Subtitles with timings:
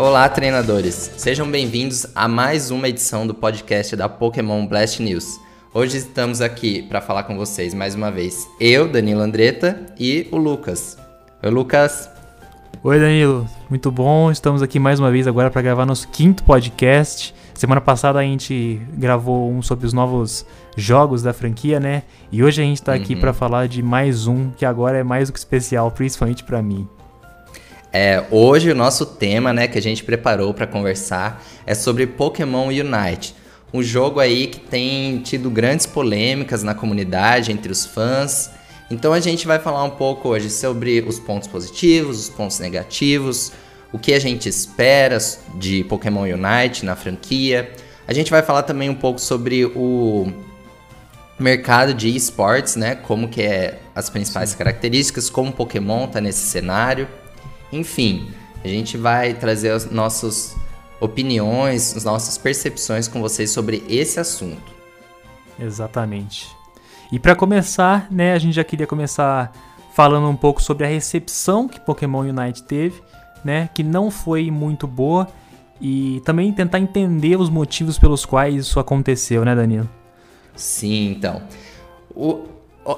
[0.00, 1.12] Olá, treinadores!
[1.18, 5.38] Sejam bem-vindos a mais uma edição do podcast da Pokémon Blast News.
[5.74, 8.48] Hoje estamos aqui para falar com vocês mais uma vez.
[8.58, 10.96] Eu, Danilo Andretta e o Lucas.
[11.42, 12.08] Oi, Lucas.
[12.82, 13.46] Oi, Danilo.
[13.68, 14.30] Muito bom.
[14.30, 17.34] Estamos aqui mais uma vez agora para gravar nosso quinto podcast.
[17.52, 20.46] Semana passada a gente gravou um sobre os novos
[20.78, 22.04] jogos da franquia, né?
[22.32, 23.20] E hoje a gente está aqui uhum.
[23.20, 26.88] para falar de mais um que agora é mais do que especial, principalmente para mim.
[27.92, 32.68] É, hoje o nosso tema, né, que a gente preparou para conversar é sobre Pokémon
[32.68, 33.34] Unite,
[33.74, 38.50] um jogo aí que tem tido grandes polêmicas na comunidade entre os fãs.
[38.90, 43.52] Então a gente vai falar um pouco hoje sobre os pontos positivos, os pontos negativos,
[43.92, 45.18] o que a gente espera
[45.56, 47.72] de Pokémon Unite na franquia.
[48.06, 50.32] A gente vai falar também um pouco sobre o
[51.38, 52.96] mercado de esportes, né?
[52.96, 57.08] Como que é as principais características, como Pokémon tá nesse cenário.
[57.72, 58.30] Enfim,
[58.64, 60.56] a gente vai trazer as nossas
[61.00, 64.72] opiniões, as nossas percepções com vocês sobre esse assunto.
[65.58, 66.48] Exatamente.
[67.12, 69.52] E para começar, né, a gente já queria começar
[69.94, 73.02] falando um pouco sobre a recepção que Pokémon Unite teve
[73.44, 75.28] né, que não foi muito boa
[75.80, 79.88] e também tentar entender os motivos pelos quais isso aconteceu, né, Danilo?
[80.54, 81.42] Sim, então.
[82.14, 82.46] O,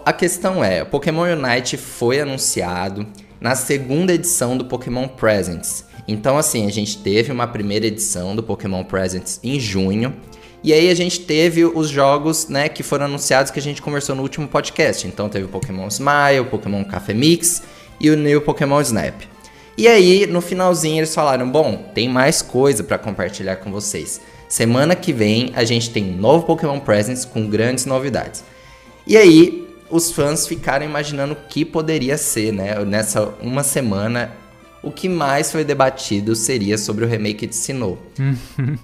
[0.04, 3.06] a questão é, o Pokémon Unite foi anunciado
[3.42, 5.84] na segunda edição do Pokémon Presents.
[6.06, 10.14] Então, assim, a gente teve uma primeira edição do Pokémon Presents em junho.
[10.62, 14.14] E aí a gente teve os jogos, né, que foram anunciados que a gente conversou
[14.14, 15.08] no último podcast.
[15.08, 17.64] Então teve o Pokémon Smile, o Pokémon Café Mix
[18.00, 19.22] e o New Pokémon Snap.
[19.76, 24.20] E aí, no finalzinho, eles falaram: bom, tem mais coisa para compartilhar com vocês.
[24.48, 28.44] Semana que vem a gente tem um novo Pokémon Presents com grandes novidades.
[29.04, 29.61] E aí,
[29.92, 32.84] os fãs ficaram imaginando o que poderia ser, né?
[32.84, 34.32] Nessa uma semana,
[34.82, 37.98] o que mais foi debatido seria sobre o remake de Sinnoh.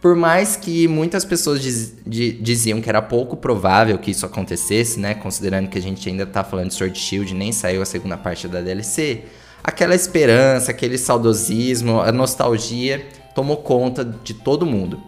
[0.00, 5.14] Por mais que muitas pessoas diz, diziam que era pouco provável que isso acontecesse, né?
[5.14, 8.48] Considerando que a gente ainda tá falando de Sword Shield, nem saiu a segunda parte
[8.48, 9.24] da DLC
[9.62, 15.00] aquela esperança, aquele saudosismo, a nostalgia tomou conta de todo mundo.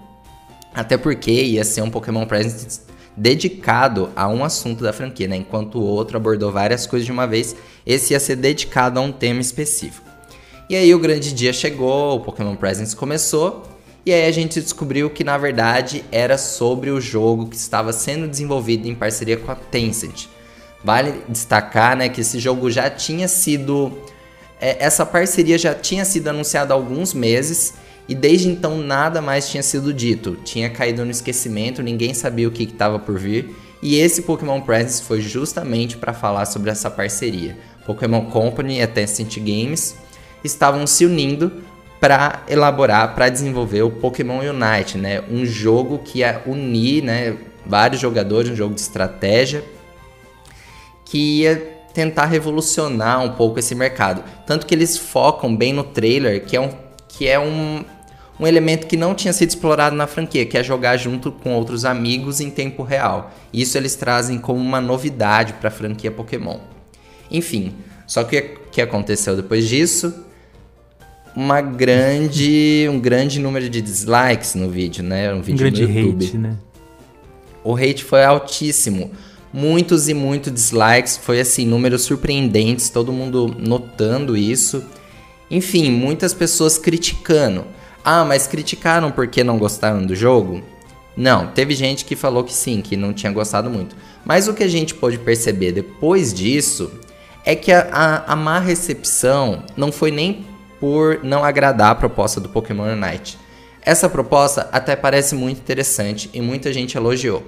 [0.75, 2.83] Até porque ia ser um Pokémon Presents
[3.17, 5.37] dedicado a um assunto da franquia, né?
[5.37, 7.55] Enquanto o outro abordou várias coisas de uma vez,
[7.87, 10.09] esse ia ser dedicado a um tema específico.
[10.69, 13.65] E aí o grande dia chegou, o Pokémon Presents começou,
[14.07, 18.27] e aí a gente descobriu que na verdade era sobre o jogo que estava sendo
[18.27, 20.27] desenvolvido em parceria com a Tencent.
[20.83, 23.93] Vale destacar, né, que esse jogo já tinha sido
[24.63, 27.75] é, essa parceria já tinha sido anunciada há alguns meses
[28.09, 30.37] e desde então nada mais tinha sido dito.
[30.45, 33.55] Tinha caído no esquecimento, ninguém sabia o que estava por vir.
[33.83, 37.57] E esse Pokémon Presents foi justamente para falar sobre essa parceria.
[37.87, 39.97] Pokémon Company e a Tencent Games
[40.45, 41.53] estavam se unindo
[42.01, 45.23] para elaborar, para desenvolver o Pokémon Unite, né?
[45.31, 49.65] Um jogo que ia unir, né, vários jogadores, um jogo de estratégia
[51.05, 51.57] que ia
[51.93, 54.25] tentar revolucionar um pouco esse mercado.
[54.47, 56.71] Tanto que eles focam bem no trailer, que é um,
[57.17, 57.85] que é um,
[58.41, 61.85] um elemento que não tinha sido explorado na franquia, que é jogar junto com outros
[61.85, 63.31] amigos em tempo real.
[63.53, 66.59] Isso eles trazem como uma novidade para a franquia Pokémon.
[67.31, 67.75] Enfim,
[68.07, 70.13] só que o que aconteceu depois disso?
[71.35, 75.33] Uma grande, um grande número de dislikes no vídeo, né?
[75.33, 76.25] Um vídeo um grande no YouTube.
[76.27, 76.57] hate, né?
[77.65, 79.11] O hate foi altíssimo
[79.53, 84.83] muitos e muitos dislikes, foi assim, números surpreendentes, todo mundo notando isso.
[85.53, 87.67] Enfim, muitas pessoas criticando.
[88.03, 90.63] Ah, mas criticaram porque não gostaram do jogo?
[91.15, 93.95] Não, teve gente que falou que sim, que não tinha gostado muito.
[94.25, 96.91] Mas o que a gente pôde perceber depois disso
[97.45, 100.47] é que a, a, a má recepção não foi nem
[100.81, 103.39] por não agradar a proposta do Pokémon Unite.
[103.83, 107.43] Essa proposta até parece muito interessante e muita gente elogiou.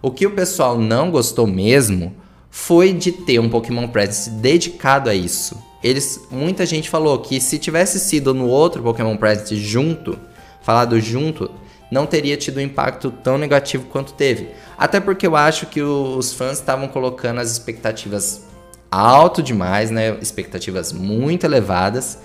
[0.00, 2.14] O que o pessoal não gostou mesmo
[2.50, 5.67] foi de ter um Pokémon Presents dedicado a isso.
[5.82, 10.18] Eles, muita gente falou que se tivesse sido no outro Pokémon Presents junto,
[10.60, 11.50] falado junto,
[11.90, 14.48] não teria tido um impacto tão negativo quanto teve.
[14.76, 18.46] Até porque eu acho que os fãs estavam colocando as expectativas
[18.90, 20.16] alto demais, né?
[20.20, 22.18] Expectativas muito elevadas.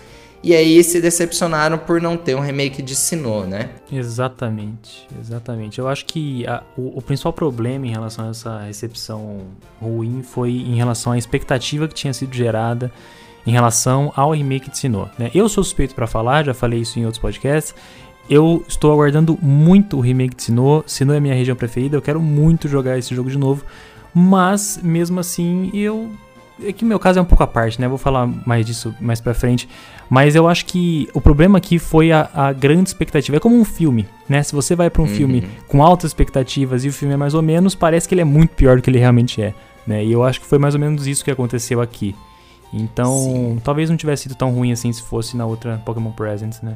[0.43, 3.69] E aí se decepcionaram por não ter um remake de Sinnoh, né?
[3.89, 5.79] Exatamente, exatamente.
[5.79, 9.47] Eu acho que a, o, o, principal problema em relação a essa recepção
[9.81, 12.91] ruim foi em relação à expectativa que tinha sido gerada
[13.45, 15.09] em relação ao remake de Sinnoh.
[15.17, 15.29] Né?
[15.33, 17.75] Eu sou suspeito para falar, já falei isso em outros podcasts.
[18.29, 20.83] Eu estou aguardando muito o remake de Sinnoh.
[20.87, 23.65] Sinnoh é minha região preferida, eu quero muito jogar esse jogo de novo.
[24.13, 26.11] Mas, mesmo assim, eu
[26.63, 27.87] é que meu caso é um pouco à parte, né?
[27.87, 29.67] Vou falar mais disso mais pra frente.
[30.09, 33.37] Mas eu acho que o problema aqui foi a, a grande expectativa.
[33.37, 34.43] É como um filme, né?
[34.43, 35.11] Se você vai para um uhum.
[35.11, 38.25] filme com altas expectativas e o filme é mais ou menos, parece que ele é
[38.25, 39.53] muito pior do que ele realmente é.
[39.85, 40.05] Né?
[40.05, 42.15] E eu acho que foi mais ou menos isso que aconteceu aqui.
[42.73, 43.61] Então, Sim.
[43.63, 46.75] talvez não tivesse sido tão ruim assim se fosse na outra Pokémon Presents, né?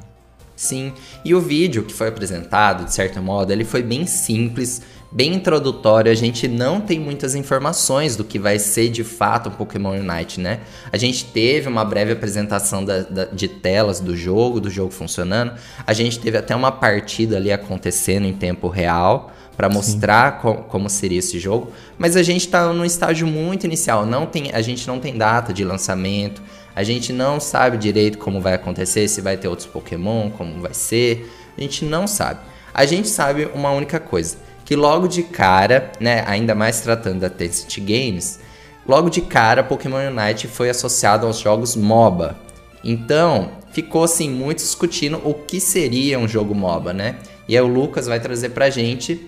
[0.55, 5.35] Sim, e o vídeo que foi apresentado, de certo modo, ele foi bem simples, bem
[5.35, 6.11] introdutório.
[6.11, 10.39] A gente não tem muitas informações do que vai ser de fato o Pokémon Unite,
[10.39, 10.61] né?
[10.91, 15.53] A gente teve uma breve apresentação da, da, de telas do jogo, do jogo funcionando.
[15.85, 20.87] A gente teve até uma partida ali acontecendo em tempo real para mostrar co como
[20.87, 21.71] seria esse jogo.
[21.97, 24.05] Mas a gente está num estágio muito inicial.
[24.05, 26.41] Não tem, a gente não tem data de lançamento.
[26.75, 30.75] A gente não sabe direito como vai acontecer, se vai ter outros Pokémon, como vai
[30.75, 31.27] ser.
[31.57, 32.39] A gente não sabe.
[32.71, 37.29] A gente sabe uma única coisa, que logo de cara, né, ainda mais tratando da
[37.31, 38.39] Tencent Games,
[38.87, 42.37] logo de cara Pokémon Unite foi associado aos jogos MOBA.
[42.83, 47.15] Então, ficou assim muito discutindo o que seria um jogo MOBA, né?
[47.47, 49.27] E aí o Lucas vai trazer pra gente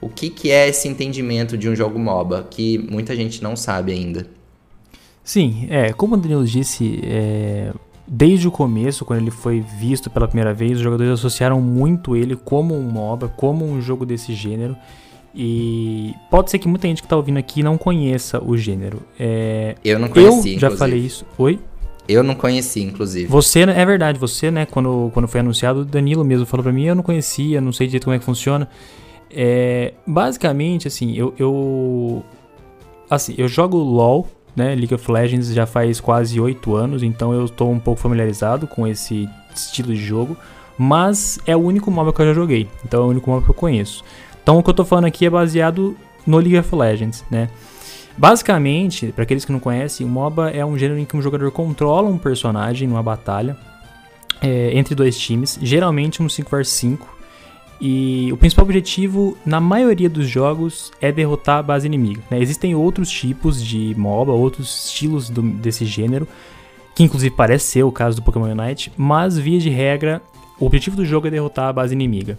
[0.00, 3.92] o que, que é esse entendimento de um jogo MOBA, que muita gente não sabe
[3.92, 4.26] ainda.
[5.24, 7.72] Sim, é, como o Danilo disse, é,
[8.06, 12.34] desde o começo, quando ele foi visto pela primeira vez, os jogadores associaram muito ele
[12.36, 14.76] como um MOBA, como um jogo desse gênero.
[15.34, 19.02] E pode ser que muita gente que está ouvindo aqui não conheça o gênero.
[19.20, 21.26] É, eu não conheci, Eu já falei isso.
[21.36, 21.58] Oi?
[22.08, 23.26] Eu não conheci, inclusive.
[23.26, 26.86] Você, é verdade, você, né, quando, quando foi anunciado, o Danilo mesmo falou para mim,
[26.86, 28.66] eu não conhecia, não sei direito como é que funciona.
[29.30, 32.24] É, basicamente, assim, eu, eu
[33.10, 34.26] assim, eu jogo LoL
[34.58, 34.74] né?
[34.74, 38.86] League of Legends já faz quase 8 anos, então eu estou um pouco familiarizado com
[38.86, 40.36] esse estilo de jogo,
[40.76, 43.50] mas é o único MOBA que eu já joguei, então é o único MOBA que
[43.50, 44.04] eu conheço.
[44.42, 45.96] Então o que eu estou falando aqui é baseado
[46.26, 47.48] no League of Legends, né?
[48.16, 51.52] Basicamente, para aqueles que não conhecem, o MOBA é um gênero em que um jogador
[51.52, 53.56] controla um personagem numa batalha
[54.42, 57.17] é, entre dois times, geralmente um 5 vs 5,
[57.80, 62.20] e o principal objetivo, na maioria dos jogos, é derrotar a base inimiga.
[62.30, 62.40] Né?
[62.40, 66.26] Existem outros tipos de MOBA, outros estilos do, desse gênero,
[66.94, 70.20] que inclusive parece ser o caso do Pokémon Unite, mas via de regra,
[70.58, 72.36] o objetivo do jogo é derrotar a base inimiga.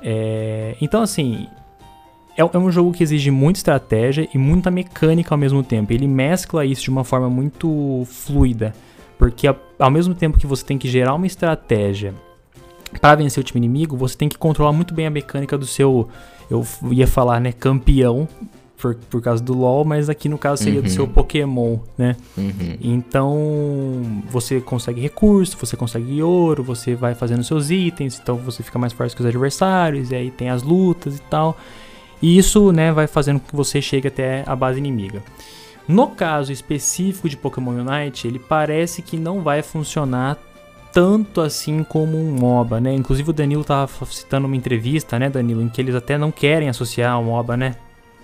[0.00, 1.48] É, então, assim,
[2.36, 5.92] é, é, um jogo que exige muita estratégia e muita mecânica ao mesmo tempo.
[5.92, 8.72] Ele mescla isso de uma forma muito fluida,
[9.18, 12.14] porque ao mesmo tempo que você tem que gerar uma estratégia
[12.98, 16.08] para vencer o time inimigo, você tem que controlar muito bem a mecânica do seu.
[16.50, 17.52] Eu ia falar, né?
[17.52, 18.28] Campeão.
[18.76, 20.86] Por, por causa do LoL, mas aqui no caso seria uhum.
[20.86, 22.16] do seu Pokémon, né?
[22.34, 22.78] Uhum.
[22.80, 28.78] Então você consegue recurso, você consegue ouro, você vai fazendo seus itens, então você fica
[28.78, 31.58] mais forte que os adversários, e aí tem as lutas e tal.
[32.22, 35.22] E isso, né, vai fazendo com que você chegue até a base inimiga.
[35.86, 40.38] No caso específico de Pokémon Unite, ele parece que não vai funcionar
[40.92, 42.92] tanto assim como um MOBA, né?
[42.92, 46.68] Inclusive o Danilo tava citando uma entrevista, né, Danilo, em que eles até não querem
[46.68, 47.76] associar ao MOBA, né?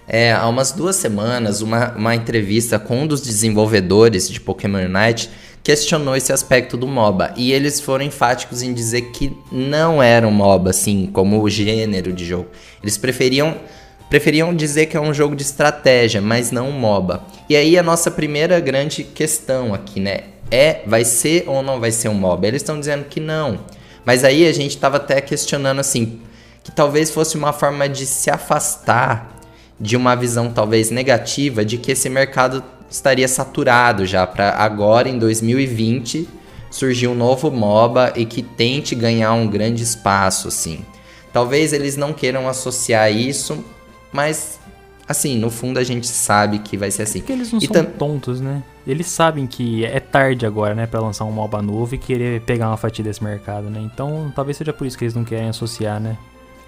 [0.08, 5.28] É, há umas duas semanas, uma, uma entrevista com um dos desenvolvedores de Pokémon Unite
[5.66, 7.34] questionou esse aspecto do MOBA.
[7.36, 12.12] E eles foram enfáticos em dizer que não era um MOBA, assim, como o gênero
[12.12, 12.46] de jogo.
[12.80, 13.56] Eles preferiam,
[14.08, 17.24] preferiam dizer que é um jogo de estratégia, mas não um MOBA.
[17.48, 20.35] E aí a nossa primeira grande questão aqui, né?
[20.50, 22.46] É, vai ser ou não vai ser um MOBA?
[22.46, 23.58] Eles estão dizendo que não.
[24.04, 26.20] Mas aí a gente estava até questionando assim,
[26.62, 29.36] que talvez fosse uma forma de se afastar
[29.78, 35.18] de uma visão talvez negativa de que esse mercado estaria saturado já para agora em
[35.18, 36.28] 2020
[36.70, 40.84] surgir um novo MOBA e que tente ganhar um grande espaço assim.
[41.32, 43.64] Talvez eles não queiram associar isso,
[44.12, 44.58] mas
[45.08, 47.18] assim, no fundo a gente sabe que vai ser assim.
[47.18, 48.62] É porque eles não e são tontos, né?
[48.86, 52.68] Eles sabem que é tarde agora, né, para lançar um MOBA novo e querer pegar
[52.68, 53.80] uma fatia desse mercado, né?
[53.80, 56.16] Então, talvez seja por isso que eles não querem associar, né?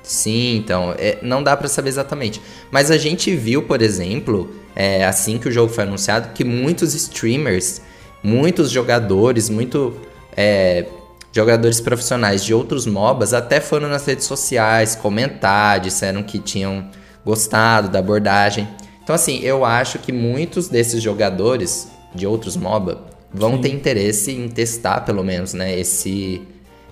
[0.02, 2.40] Sim, então, é, não dá para saber exatamente.
[2.70, 6.94] Mas a gente viu, por exemplo, é, assim que o jogo foi anunciado, que muitos
[6.94, 7.82] streamers,
[8.22, 9.94] muitos jogadores, muito
[10.36, 10.86] é,
[11.32, 16.88] jogadores profissionais de outros MOBAs até foram nas redes sociais comentar, disseram que tinham
[17.28, 18.66] gostado da abordagem.
[19.04, 23.60] Então, assim, eu acho que muitos desses jogadores de outros MOBA vão Sim.
[23.60, 26.40] ter interesse em testar, pelo menos, né, esse,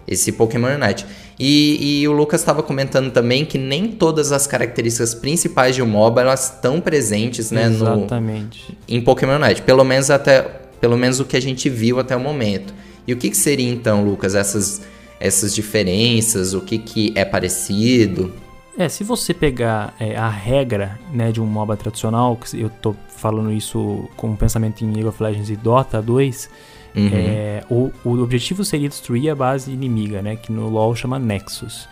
[0.06, 1.06] esse Pokémon Unite.
[1.40, 5.86] E, e o Lucas estava comentando também que nem todas as características principais de um
[5.86, 8.76] MOBA elas estão presentes, né, Exatamente.
[8.86, 9.62] No, em Pokémon Unite.
[9.62, 10.42] Pelo menos até,
[10.78, 12.74] pelo menos o que a gente viu até o momento.
[13.06, 14.82] E o que, que seria então, Lucas, essas
[15.18, 18.34] essas diferenças, o que, que é parecido?
[18.78, 22.94] É, se você pegar é, a regra né, de um MOBA tradicional, que eu tô
[23.08, 26.50] falando isso com um pensamento em League of Legends e Dota 2,
[26.94, 27.10] uhum.
[27.12, 30.36] é, o, o objetivo seria destruir a base inimiga, né?
[30.36, 31.88] Que no LoL chama Nexus.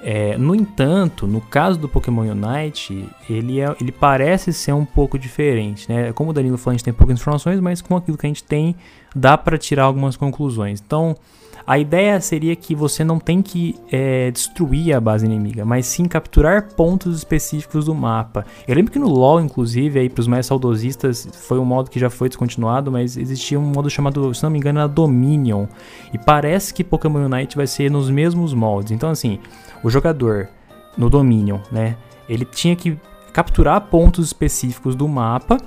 [0.00, 5.18] É, no entanto, no caso do Pokémon Unite, ele, é, ele parece ser um pouco
[5.18, 6.12] diferente, né?
[6.12, 8.44] Como o Danilo falou, a gente tem poucas informações, mas com aquilo que a gente
[8.44, 8.76] tem,
[9.14, 10.80] dá para tirar algumas conclusões.
[10.80, 11.16] Então,
[11.68, 16.06] a ideia seria que você não tem que é, destruir a base inimiga, mas sim
[16.06, 18.46] capturar pontos específicos do mapa.
[18.66, 22.00] Eu lembro que no LoL, inclusive, aí para os mais saudosistas, foi um modo que
[22.00, 25.66] já foi descontinuado, mas existia um modo chamado, se não me engano, era Dominion.
[26.10, 28.90] E parece que Pokémon Unite vai ser nos mesmos moldes.
[28.92, 29.38] Então, assim,
[29.84, 30.48] o jogador
[30.96, 31.98] no Dominion, né,
[32.30, 32.98] ele tinha que
[33.30, 35.58] capturar pontos específicos do mapa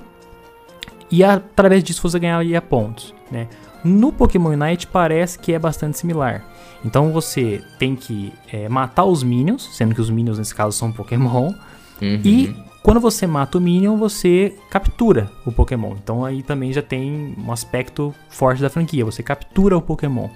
[1.08, 3.46] e através disso você ganharia pontos, né?
[3.84, 6.44] No Pokémon Unite parece que é bastante similar.
[6.84, 10.92] Então você tem que é, matar os Minions, sendo que os Minions nesse caso são
[10.92, 11.52] Pokémon.
[12.00, 12.20] Uhum.
[12.24, 15.94] E quando você mata o Minion, você captura o Pokémon.
[16.02, 19.04] Então aí também já tem um aspecto forte da franquia.
[19.04, 20.28] Você captura o Pokémon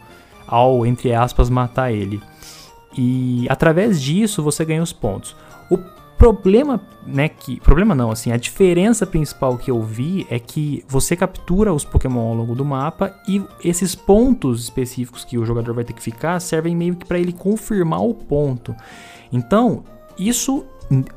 [0.47, 2.21] ao, entre aspas, matar ele.
[2.97, 5.37] E através disso você ganha os pontos.
[5.69, 5.77] O
[6.19, 11.15] problema, né, que problema não, assim, a diferença principal que eu vi é que você
[11.15, 15.85] captura os Pokémon ao longo do mapa e esses pontos específicos que o jogador vai
[15.85, 18.75] ter que ficar servem meio que para ele confirmar o ponto.
[19.33, 19.85] Então,
[20.19, 20.65] isso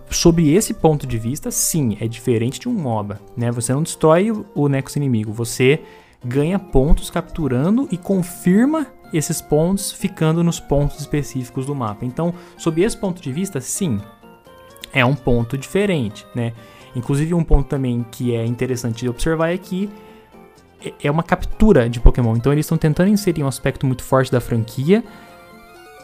[0.09, 3.51] sobre esse ponto de vista, sim, é diferente de um MOBA, né?
[3.51, 5.81] Você não destrói o Nexus inimigo, você
[6.25, 12.05] ganha pontos capturando e confirma esses pontos ficando nos pontos específicos do mapa.
[12.05, 13.99] Então, sob esse ponto de vista, sim,
[14.93, 16.53] é um ponto diferente, né?
[16.95, 19.89] Inclusive um ponto também que é interessante de observar é que
[20.83, 22.35] é, é uma captura de Pokémon.
[22.35, 25.03] Então eles estão tentando inserir um aspecto muito forte da franquia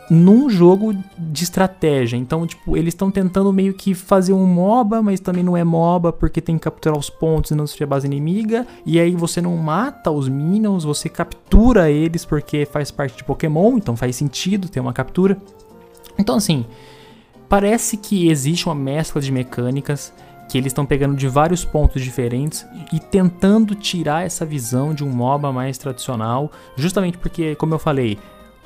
[0.10, 2.18] num jogo de estratégia.
[2.18, 6.14] Então, tipo, eles estão tentando meio que fazer um MOBA, mas também não é MOBA
[6.14, 8.68] porque tem que capturar os pontos e não destruir a base inimiga.
[8.86, 13.78] E aí você não mata os minions, você captura eles porque faz parte de Pokémon,
[13.78, 15.38] então faz sentido ter uma captura.
[16.18, 16.66] Então, assim,
[17.56, 20.14] Parece que existe uma mescla de mecânicas
[20.50, 25.10] que eles estão pegando de vários pontos diferentes e tentando tirar essa visão de um
[25.10, 28.20] MOBA mais tradicional, justamente porque, como eu falei,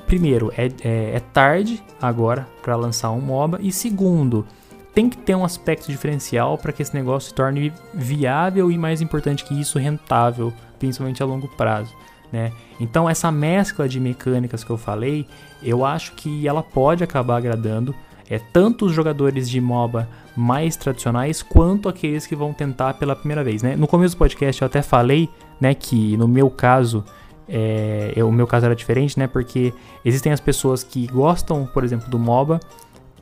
[0.08, 4.44] primeiro, é, é, é tarde agora para lançar um MOBA, e segundo,
[4.92, 9.00] tem que ter um aspecto diferencial para que esse negócio se torne viável e, mais
[9.00, 11.94] importante que isso, rentável, principalmente a longo prazo.
[12.32, 12.50] Né?
[12.80, 15.28] Então, essa mescla de mecânicas que eu falei,
[15.62, 17.94] eu acho que ela pode acabar agradando
[18.30, 23.42] é, tanto os jogadores de MOBA mais tradicionais quanto aqueles que vão tentar pela primeira
[23.42, 23.62] vez.
[23.62, 23.74] Né?
[23.74, 25.28] No começo do podcast eu até falei
[25.60, 27.04] né, que no meu caso,
[27.48, 29.26] é, eu, o meu caso era diferente, né?
[29.26, 32.60] Porque existem as pessoas que gostam, por exemplo, do MOBA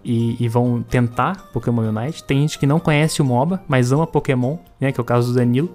[0.05, 2.23] e, e, vão tentar Pokémon Unite.
[2.23, 4.93] Tem gente que não conhece o MOBA, mas ama Pokémon, né?
[4.93, 5.71] Que é o caso do Danilo.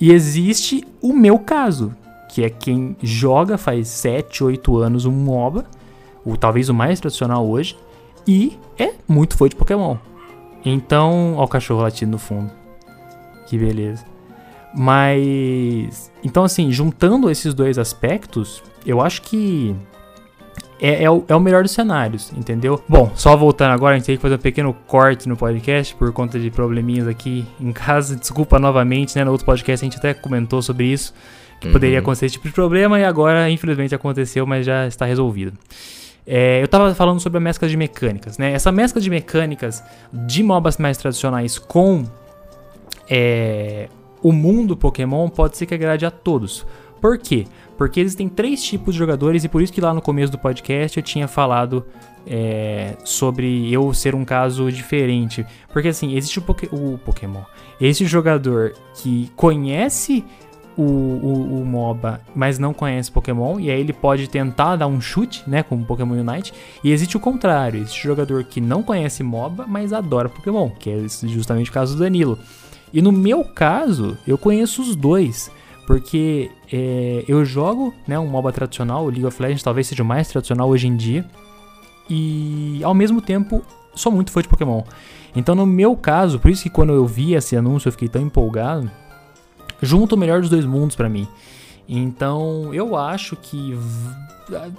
[0.00, 1.94] E existe o meu caso,
[2.30, 5.66] que é quem joga faz 7, 8 anos um MOBA,
[6.24, 7.76] o, talvez o mais tradicional hoje,
[8.26, 9.96] e é muito fã de Pokémon.
[10.64, 12.50] Então, ó o cachorro latindo no fundo.
[13.46, 14.04] Que beleza.
[14.74, 16.12] Mas.
[16.22, 19.74] Então, assim, juntando esses dois aspectos, eu acho que.
[20.78, 22.82] É, é, o, é o melhor dos cenários, entendeu?
[22.86, 26.12] Bom, só voltando agora, a gente tem que fazer um pequeno corte no podcast por
[26.12, 28.14] conta de probleminhas aqui em casa.
[28.14, 29.24] Desculpa novamente, né?
[29.24, 31.14] No outro podcast a gente até comentou sobre isso.
[31.58, 31.72] Que uhum.
[31.72, 35.56] poderia acontecer esse tipo de problema e agora, infelizmente, aconteceu, mas já está resolvido.
[36.26, 38.52] É, eu estava falando sobre a mescla de mecânicas, né?
[38.52, 42.04] Essa mescla de mecânicas de MOBAs mais tradicionais com
[43.08, 43.88] é,
[44.22, 46.66] o mundo Pokémon pode ser que agrade a todos.
[47.00, 47.46] Por quê?
[47.76, 50.96] Porque existem três tipos de jogadores e por isso que lá no começo do podcast
[50.96, 51.84] eu tinha falado
[52.26, 55.46] é, sobre eu ser um caso diferente.
[55.72, 57.42] Porque assim, existe o, Poké o Pokémon.
[57.80, 60.24] Esse jogador que conhece
[60.76, 65.00] o, o, o, MOBA, mas não conhece Pokémon, e aí ele pode tentar dar um
[65.00, 66.52] chute, né, com Pokémon Unite.
[66.84, 71.06] E existe o contrário, existe jogador que não conhece MOBA, mas adora Pokémon, que é
[71.28, 72.38] justamente o caso do Danilo.
[72.92, 75.50] E no meu caso, eu conheço os dois,
[75.86, 80.06] porque é, eu jogo né, um MOBA tradicional, o League of Legends talvez seja o
[80.06, 81.24] mais tradicional hoje em dia,
[82.08, 83.62] e ao mesmo tempo
[83.94, 84.82] sou muito fã de Pokémon.
[85.34, 88.22] Então no meu caso, por isso que quando eu vi esse anúncio eu fiquei tão
[88.22, 88.90] empolgado,
[89.82, 91.26] junta o melhor dos dois mundos para mim.
[91.88, 93.78] Então, eu acho que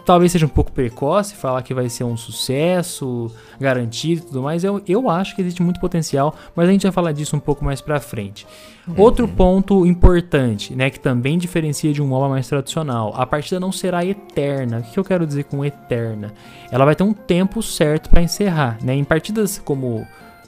[0.05, 4.63] talvez seja um pouco precoce falar que vai ser um sucesso garantido e tudo mais.
[4.63, 7.63] Eu, eu acho que existe muito potencial, mas a gente vai falar disso um pouco
[7.63, 8.45] mais pra frente.
[8.87, 8.95] Uhum.
[8.97, 13.71] Outro ponto importante, né, que também diferencia de um MOBA mais tradicional, a partida não
[13.71, 14.79] será eterna.
[14.79, 16.33] O que eu quero dizer com eterna?
[16.71, 18.93] Ela vai ter um tempo certo para encerrar, né?
[18.93, 20.05] Em partidas como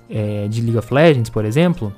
[0.10, 1.94] é, de League of Legends, por exemplo,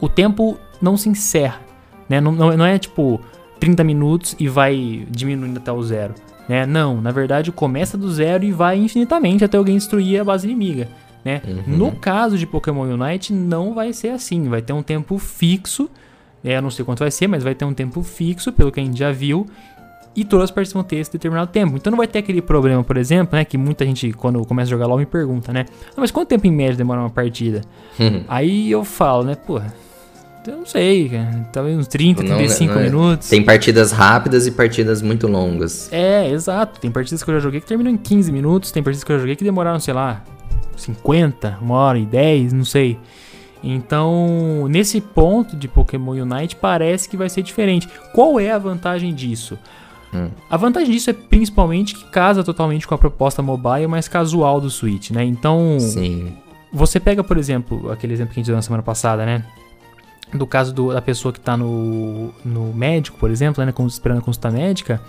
[0.00, 1.60] o tempo não se encerra.
[2.08, 2.20] Né?
[2.20, 3.20] Não, não, não é tipo
[3.58, 6.14] 30 minutos e vai diminuindo até o zero.
[6.48, 6.66] Né?
[6.66, 10.88] Não, na verdade começa do zero e vai infinitamente até alguém destruir a base inimiga.
[11.24, 11.42] Né?
[11.46, 11.76] Uhum.
[11.76, 14.48] No caso de Pokémon Unite, não vai ser assim.
[14.48, 15.88] Vai ter um tempo fixo.
[16.42, 18.80] É, eu não sei quanto vai ser, mas vai ter um tempo fixo, pelo que
[18.80, 19.46] a gente já viu.
[20.16, 21.76] E todas as partes vão ter esse determinado tempo.
[21.76, 23.44] Então não vai ter aquele problema, por exemplo, né?
[23.44, 25.66] Que muita gente, quando começa a jogar LOL, me pergunta, né?
[25.90, 27.60] Ah, mas quanto tempo em média demora uma partida?
[27.98, 28.24] Uhum.
[28.26, 29.36] Aí eu falo, né?
[29.36, 29.72] Porra,
[30.46, 31.48] eu não sei, cara.
[31.52, 32.84] Talvez uns 30, não, 35 não é.
[32.84, 33.28] minutos.
[33.28, 35.92] Tem partidas rápidas e partidas muito longas.
[35.92, 36.80] É, exato.
[36.80, 38.70] Tem partidas que eu já joguei que terminam em 15 minutos.
[38.70, 40.22] Tem partidas que eu já joguei que demoraram, sei lá,
[40.76, 42.98] 50, uma hora e 10, não sei.
[43.62, 47.88] Então, nesse ponto de Pokémon Unite, parece que vai ser diferente.
[48.14, 49.58] Qual é a vantagem disso?
[50.14, 50.28] Hum.
[50.48, 54.70] A vantagem disso é principalmente que casa totalmente com a proposta mobile mais casual do
[54.70, 55.22] Switch, né?
[55.24, 56.32] Então, Sim.
[56.72, 59.44] você pega, por exemplo, aquele exemplo que a gente deu na semana passada, né?
[60.32, 63.72] Do caso do, da pessoa que está no, no médico, por exemplo, né?
[63.88, 65.00] Esperando a consulta médica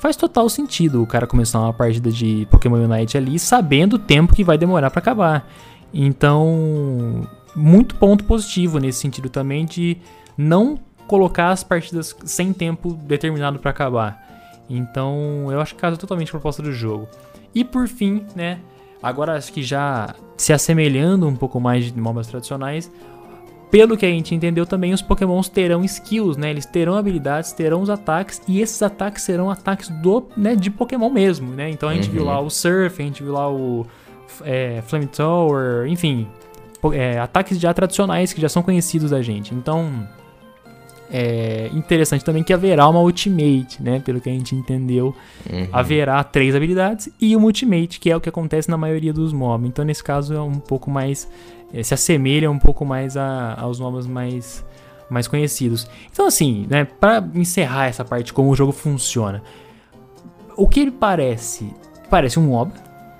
[0.00, 4.34] faz total sentido o cara começar uma partida de Pokémon Unite ali sabendo o tempo
[4.34, 5.48] que vai demorar para acabar.
[5.92, 9.96] Então, muito ponto positivo nesse sentido também de
[10.36, 14.22] não colocar as partidas sem tempo determinado para acabar.
[14.68, 17.08] Então, eu acho que casa totalmente a proposta do jogo.
[17.54, 18.58] E por fim, né,
[19.02, 22.92] agora acho que já se assemelhando um pouco mais de MOBAs tradicionais,
[23.70, 26.50] pelo que a gente entendeu também, os pokémons terão skills, né?
[26.50, 31.10] Eles terão habilidades, terão os ataques, e esses ataques serão ataques do, né, de pokémon
[31.10, 31.68] mesmo, né?
[31.70, 32.14] Então a gente uhum.
[32.14, 33.86] viu lá o Surf, a gente viu lá o
[34.44, 36.26] é, Flamethrower, enfim,
[36.92, 39.54] é, ataques já tradicionais que já são conhecidos da gente.
[39.54, 40.06] Então,
[41.10, 44.00] é interessante também que haverá uma Ultimate, né?
[44.00, 45.14] Pelo que a gente entendeu,
[45.50, 45.68] uhum.
[45.72, 49.68] haverá três habilidades e uma Ultimate, que é o que acontece na maioria dos mobs.
[49.68, 51.28] Então, nesse caso, é um pouco mais
[51.82, 54.64] se assemelha um pouco mais a, aos nomes mais,
[55.10, 55.88] mais conhecidos.
[56.10, 59.42] Então, assim, né, para encerrar essa parte, como o jogo funciona,
[60.56, 61.72] o que ele parece?
[62.08, 62.72] Parece um MOBA,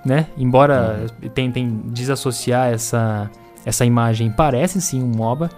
[0.05, 0.29] né?
[0.39, 1.29] Embora uhum.
[1.29, 3.31] tentem desassociar essa,
[3.65, 5.51] essa imagem, parece sim um MOBA,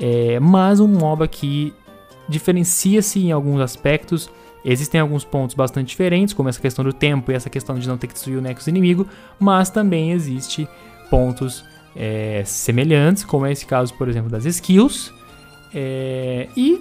[0.00, 1.74] é, mas um MOBA que
[2.28, 4.30] diferencia-se em alguns aspectos.
[4.64, 7.98] Existem alguns pontos bastante diferentes, como essa questão do tempo e essa questão de não
[7.98, 9.06] ter que destruir o nexo inimigo,
[9.38, 10.68] mas também existe
[11.10, 15.12] pontos é, semelhantes, como é esse caso, por exemplo, das skills.
[15.74, 16.80] É, e,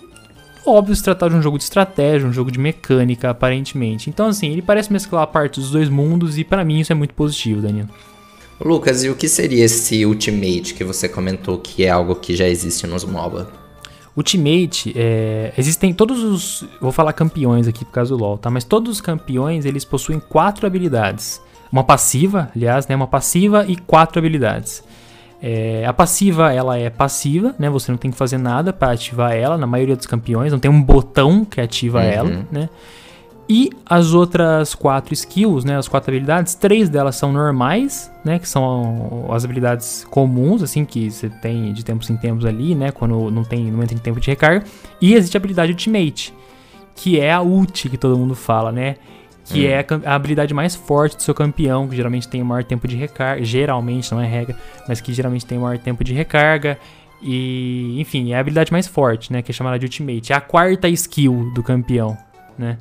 [0.65, 4.09] óbvio, se tratar de um jogo de estratégia, um jogo de mecânica, aparentemente.
[4.09, 6.95] Então, assim, ele parece mesclar a parte dos dois mundos e, para mim, isso é
[6.95, 7.87] muito positivo, Daniel.
[8.59, 12.47] Lucas, e o que seria esse Ultimate que você comentou que é algo que já
[12.47, 13.49] existe nos MOBA?
[14.17, 16.65] Ultimate, é, existem todos os.
[16.81, 18.49] Vou falar campeões aqui por causa do LoL, tá?
[18.49, 21.41] Mas todos os campeões eles possuem quatro habilidades.
[21.71, 22.95] Uma passiva, aliás, né?
[22.95, 24.83] Uma passiva e quatro habilidades.
[25.41, 27.69] É, a passiva, ela é passiva, né?
[27.69, 30.51] Você não tem que fazer nada para ativar ela, na maioria dos campeões.
[30.51, 32.05] Não tem um botão que ativa uhum.
[32.05, 32.69] ela, né?
[33.51, 35.75] E as outras quatro skills, né?
[35.75, 38.37] As quatro habilidades, três delas são normais, né?
[38.37, 42.91] Que são as habilidades comuns, assim, que você tem de tempos em tempos ali, né?
[42.91, 44.63] Quando não tem, não entra em tempo de recarga.
[45.01, 46.31] E existe a habilidade Ultimate,
[46.93, 48.97] que é a ult que todo mundo fala, né?
[49.49, 49.69] Que hum.
[49.69, 52.95] é a, habilidade mais forte do seu campeão, que geralmente tem o maior tempo de
[52.95, 54.55] recarga, geralmente, não é regra,
[54.87, 56.77] mas que geralmente tem o maior tempo de recarga.
[57.21, 59.41] E, enfim, é a habilidade mais forte, né?
[59.41, 60.31] Que é chamada de Ultimate.
[60.31, 62.17] É a quarta skill do campeão,
[62.57, 62.77] né?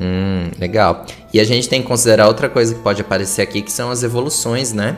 [0.00, 1.06] Hum, legal.
[1.32, 4.02] E a gente tem que considerar outra coisa que pode aparecer aqui, que são as
[4.02, 4.96] evoluções, né?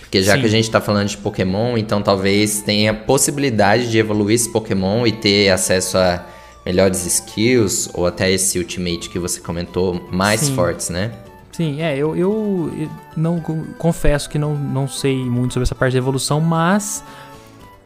[0.00, 0.40] Porque já Sim.
[0.40, 5.06] que a gente tá falando de Pokémon, então talvez tenha possibilidade de evoluir esse Pokémon
[5.06, 6.24] e ter acesso a
[6.68, 10.54] melhores skills, ou até esse Ultimate que você comentou, mais Sim.
[10.54, 11.14] fortes, né?
[11.50, 13.40] Sim, é, eu, eu, não
[13.78, 17.02] confesso que não, não sei muito sobre essa parte de evolução, mas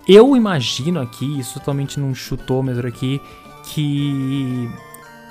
[0.06, 3.20] eu imagino aqui, isso totalmente não chutou mesmo aqui,
[3.66, 4.68] que.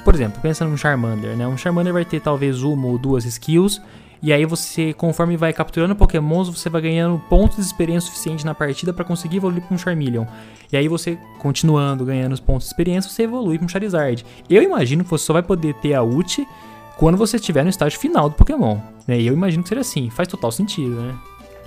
[0.06, 1.46] Por exemplo, pensa num Charmander, né?
[1.46, 3.82] Um Charmander vai ter talvez uma ou duas skills
[4.22, 8.54] e aí você, conforme vai capturando pokémons, você vai ganhando pontos de experiência suficiente na
[8.54, 10.26] partida para conseguir evoluir para um Charmeleon.
[10.72, 14.24] E aí você, continuando ganhando os pontos de experiência, você evolui para um Charizard.
[14.50, 16.48] Eu imagino que você só vai poder ter a ult
[16.98, 18.78] quando você estiver no estágio final do Pokémon.
[19.08, 19.20] Né?
[19.20, 20.10] E eu imagino que seja assim.
[20.12, 21.16] Faz total sentido, né?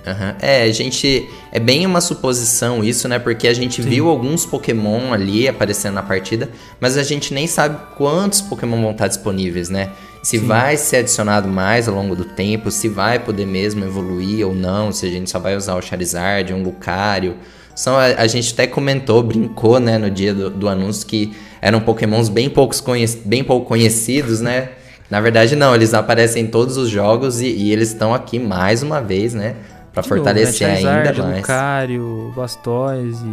[0.07, 0.35] Uhum.
[0.39, 1.27] É, a gente.
[1.51, 3.17] É bem uma suposição isso, né?
[3.17, 3.89] Porque a gente Sim.
[3.89, 8.91] viu alguns Pokémon ali aparecendo na partida, mas a gente nem sabe quantos Pokémon vão
[8.91, 9.91] estar disponíveis, né?
[10.25, 10.47] Se Sim.
[10.47, 14.91] vai ser adicionado mais ao longo do tempo, se vai poder mesmo evoluir ou não,
[14.91, 17.35] se a gente só vai usar o Charizard, um Lucario.
[17.75, 21.79] São, a, a gente até comentou, brincou, né, no dia do, do anúncio que eram
[21.79, 22.83] Pokémons bem, poucos
[23.23, 24.69] bem pouco conhecidos, né?
[25.11, 28.81] Na verdade, não, eles aparecem em todos os jogos e, e eles estão aqui mais
[28.81, 29.55] uma vez, né?
[29.93, 30.81] Pra fortalecer novo, né?
[30.81, 31.41] Charizard, ainda mais.
[31.41, 33.23] Lucario, Blastoise,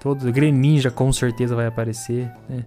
[0.00, 2.64] Todos, Greninja com certeza vai aparecer, né?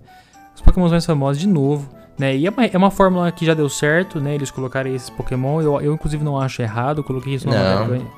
[0.56, 2.36] Os Pokémon mais famosos de novo, né?
[2.36, 4.36] E é uma, é uma fórmula que já deu certo, né?
[4.36, 5.62] Eles colocarem esses Pokémon.
[5.62, 7.54] Eu, eu inclusive não acho errado, eu coloquei isso no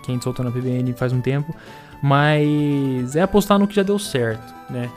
[0.02, 1.56] que a gente soltou na PBN faz um tempo.
[2.02, 4.90] Mas é apostar no que já deu certo, né?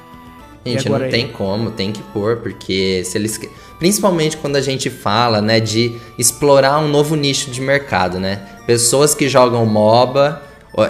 [0.64, 3.38] Gente, não tem como, tem que pôr, porque se eles.
[3.79, 8.40] Principalmente quando a gente fala, né, de explorar um novo nicho de mercado, né?
[8.67, 10.40] Pessoas que jogam MOBA,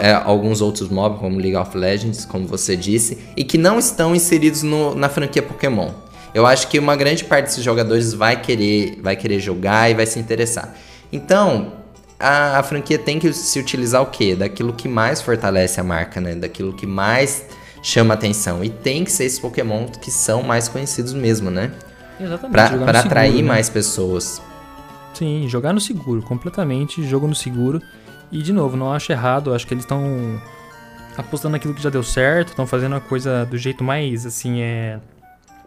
[0.01, 4.15] é, alguns outros MOBA, como League of Legends, como você disse, e que não estão
[4.15, 5.91] inseridos no, na franquia Pokémon.
[6.35, 10.05] Eu acho que uma grande parte desses jogadores vai querer, vai querer jogar e vai
[10.05, 10.75] se interessar.
[11.13, 11.75] Então,
[12.19, 14.35] a, a franquia tem que se utilizar o quê?
[14.35, 16.35] Daquilo que mais fortalece a marca, né?
[16.35, 17.47] Daquilo que mais
[17.83, 18.65] chama atenção.
[18.65, 21.71] E tem que ser esses Pokémon que são mais conhecidos mesmo, né?
[22.19, 22.79] Exatamente.
[22.85, 23.49] Para atrair seguro, né?
[23.49, 24.43] mais pessoas.
[25.13, 27.81] Sim, jogar no seguro, completamente, jogo no seguro.
[28.33, 30.41] E de novo, não acho errado, acho que eles estão
[31.17, 34.99] apostando naquilo que já deu certo, estão fazendo a coisa do jeito mais assim, é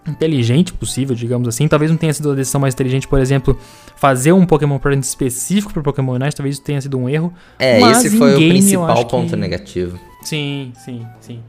[0.10, 1.68] inteligente possível, digamos assim.
[1.68, 3.58] Talvez não tenha sido a decisão mais inteligente, por exemplo,
[3.96, 7.34] fazer um Pokémon Present específico para Pokémon Unite, talvez tenha sido um erro.
[7.60, 9.36] É, esse foi o principal ponto que...
[9.36, 10.00] negativo.
[10.24, 11.40] Sim, sim, sim.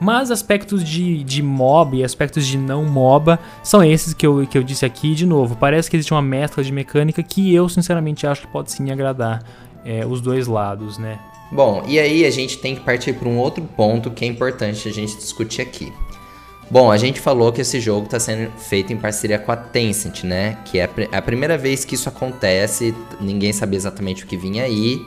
[0.00, 4.56] Mas aspectos de, de mob e aspectos de não MOBA são esses que eu, que
[4.56, 5.56] eu disse aqui de novo.
[5.56, 9.42] Parece que existe uma mescla de mecânica que eu sinceramente acho que pode sim agradar
[9.84, 11.18] é, os dois lados, né?
[11.50, 14.88] Bom, e aí a gente tem que partir para um outro ponto que é importante
[14.88, 15.92] a gente discutir aqui.
[16.70, 20.24] Bom, a gente falou que esse jogo está sendo feito em parceria com a Tencent,
[20.24, 20.58] né?
[20.66, 25.00] Que é a primeira vez que isso acontece, ninguém sabia exatamente o que vinha aí.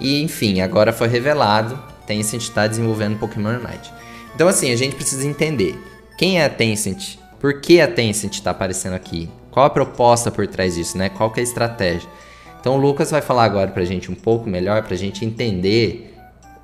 [0.00, 3.92] E enfim, agora foi revelado, Tencent está desenvolvendo Pokémon Unite.
[4.34, 5.78] Então assim, a gente precisa entender
[6.16, 10.46] quem é a Tencent, por que a Tencent está aparecendo aqui, qual a proposta por
[10.46, 11.10] trás disso, né?
[11.10, 12.08] Qual que é a estratégia.
[12.58, 16.11] Então o Lucas vai falar agora pra gente um pouco melhor, pra gente entender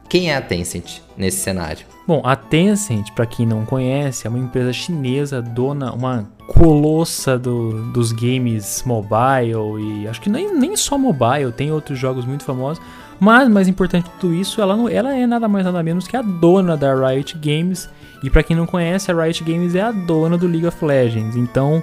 [0.08, 1.84] quem é a Tencent nesse cenário.
[2.06, 7.92] Bom, a Tencent, para quem não conhece, é uma empresa chinesa, dona, uma colossa do,
[7.92, 12.82] dos games mobile e acho que nem, nem só mobile, tem outros jogos muito famosos.
[13.20, 16.22] Mas, mais importante tudo isso, ela, não, ela é nada mais nada menos que a
[16.22, 17.88] dona da Riot Games.
[18.22, 21.36] E para quem não conhece, a Riot Games é a dona do League of Legends.
[21.36, 21.82] Então,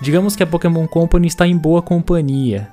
[0.00, 2.68] digamos que a Pokémon Company está em boa companhia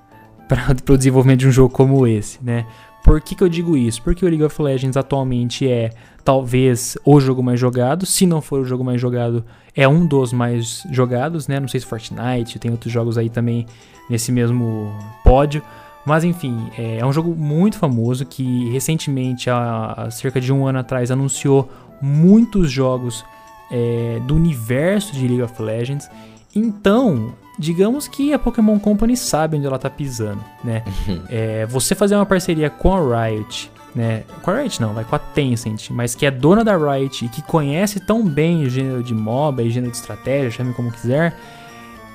[0.47, 2.65] para o desenvolvimento de um jogo como esse, né?
[3.03, 4.01] Por que, que eu digo isso?
[4.01, 5.91] Porque o League of Legends atualmente é
[6.23, 8.05] talvez o jogo mais jogado.
[8.05, 11.59] Se não for o jogo mais jogado, é um dos mais jogados, né?
[11.59, 13.65] Não sei se Fortnite, tem outros jogos aí também
[14.09, 15.61] nesse mesmo pódio.
[16.05, 20.65] Mas enfim, é, é um jogo muito famoso que recentemente, há, há, cerca de um
[20.65, 21.69] ano atrás, anunciou
[22.01, 23.25] muitos jogos
[23.71, 26.09] é, do universo de League of Legends.
[26.55, 30.83] Então, digamos que a Pokémon Company sabe onde ela tá pisando, né?
[31.07, 31.21] Uhum.
[31.29, 34.23] é, você fazer uma parceria com a Riot, né?
[34.41, 37.29] Com a Riot não, vai com a Tencent, mas que é dona da Riot e
[37.29, 41.35] que conhece tão bem o gênero de MOBA e gênero de estratégia, chame como quiser,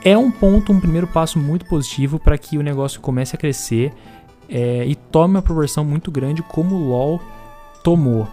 [0.05, 3.93] é um ponto, um primeiro passo muito positivo para que o negócio comece a crescer
[4.49, 7.23] é, e tome uma proporção muito grande como o LoL
[7.83, 8.27] tomou.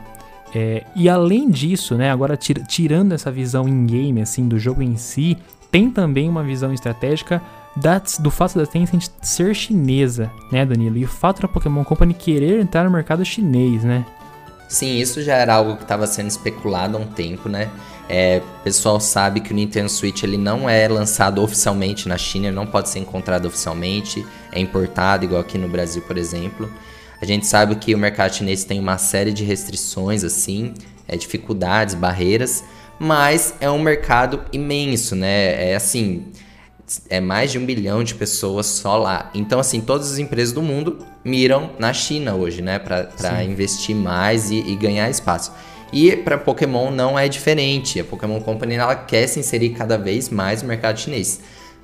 [0.53, 4.97] É, e além disso, né, agora tir tirando essa visão in-game assim do jogo em
[4.97, 5.37] si,
[5.71, 7.41] tem também uma visão estratégica
[8.19, 10.97] do fato da Tencent ser chinesa, né, Danilo?
[10.97, 14.05] E o fato da Pokémon Company querer entrar no mercado chinês, né?
[14.67, 17.69] Sim, isso já era algo que estava sendo especulado há um tempo, né?
[18.07, 22.51] É, o pessoal sabe que o Nintendo Switch ele não é lançado oficialmente na China,
[22.51, 26.69] não pode ser encontrado oficialmente, é importado, igual aqui no Brasil, por exemplo.
[27.21, 30.73] A gente sabe que o mercado chinês tem uma série de restrições, assim,
[31.07, 32.63] é, dificuldades, barreiras,
[32.97, 35.71] mas é um mercado imenso, né?
[35.71, 36.27] É assim,
[37.09, 39.29] é mais de um bilhão de pessoas só lá.
[39.33, 42.79] Então, assim, todas as empresas do mundo miram na China hoje, né?
[42.79, 45.51] Para investir mais e, e, ganhar espaço.
[45.91, 47.99] E para Pokémon não é diferente.
[47.99, 51.41] A Pokémon Company ela quer se inserir cada vez mais no mercado chinês.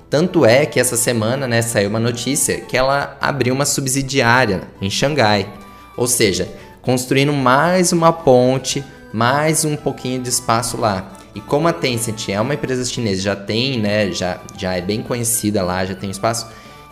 [0.08, 4.88] Tanto é que essa semana né, saiu uma notícia que ela abriu uma subsidiária em
[4.88, 5.52] Xangai.
[5.96, 6.48] Ou seja,
[6.80, 8.84] construindo mais uma ponte
[9.16, 11.10] mais um pouquinho de espaço lá.
[11.34, 15.02] E como a Tencent é uma empresa chinesa, já tem, né, já, já é bem
[15.02, 16.46] conhecida lá, já tem espaço,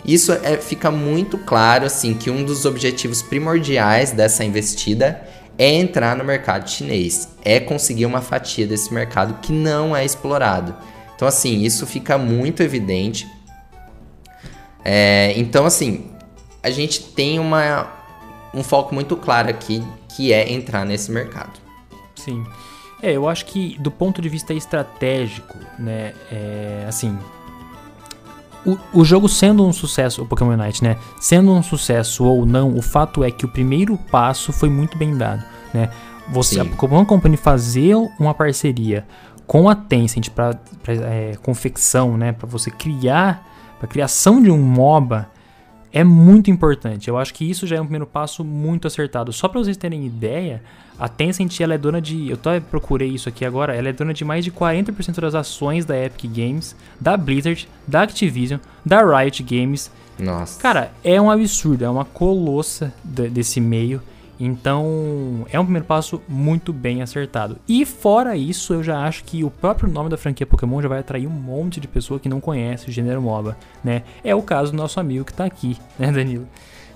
[0.05, 5.21] isso é, fica muito claro assim que um dos objetivos primordiais dessa investida
[5.59, 10.75] é entrar no mercado chinês, é conseguir uma fatia desse mercado que não é explorado.
[11.15, 13.29] Então assim, isso fica muito evidente.
[14.85, 16.11] É, então assim,
[16.63, 17.93] a gente tem uma,
[18.53, 19.83] um foco muito claro aqui
[20.17, 21.53] que é entrar nesse mercado.
[22.15, 22.45] Sim.
[23.03, 27.19] É, eu acho que do ponto de vista estratégico, né, é, assim,
[28.65, 32.75] o, o jogo sendo um sucesso, o Pokémon Unite, né, sendo um sucesso ou não,
[32.75, 35.91] o fato é que o primeiro passo foi muito bem dado, né.
[36.31, 36.61] Você, Sim.
[36.63, 39.07] a Pokémon Company fazer uma parceria
[39.47, 43.47] com a Tencent para é, confecção, né, para você criar,
[43.79, 45.29] para criação de um MOBA,
[45.93, 47.09] é muito importante.
[47.09, 49.33] Eu acho que isso já é um primeiro passo muito acertado.
[49.33, 50.61] Só para vocês terem ideia,
[50.99, 54.13] a Tencent ela é dona de, eu até procurei isso aqui agora, ela é dona
[54.13, 59.41] de mais de 40% das ações da Epic Games, da Blizzard, da Activision, da Riot
[59.45, 59.89] Games.
[60.19, 60.61] Nossa.
[60.61, 64.03] Cara, é um absurdo, é uma colossa desse meio.
[64.39, 67.57] Então, é um primeiro passo muito bem acertado.
[67.69, 71.01] E fora isso, eu já acho que o próprio nome da franquia Pokémon já vai
[71.01, 74.03] atrair um monte de pessoa que não conhece o gênero MOBA, né?
[74.23, 76.47] É o caso do nosso amigo que tá aqui, né, Danilo?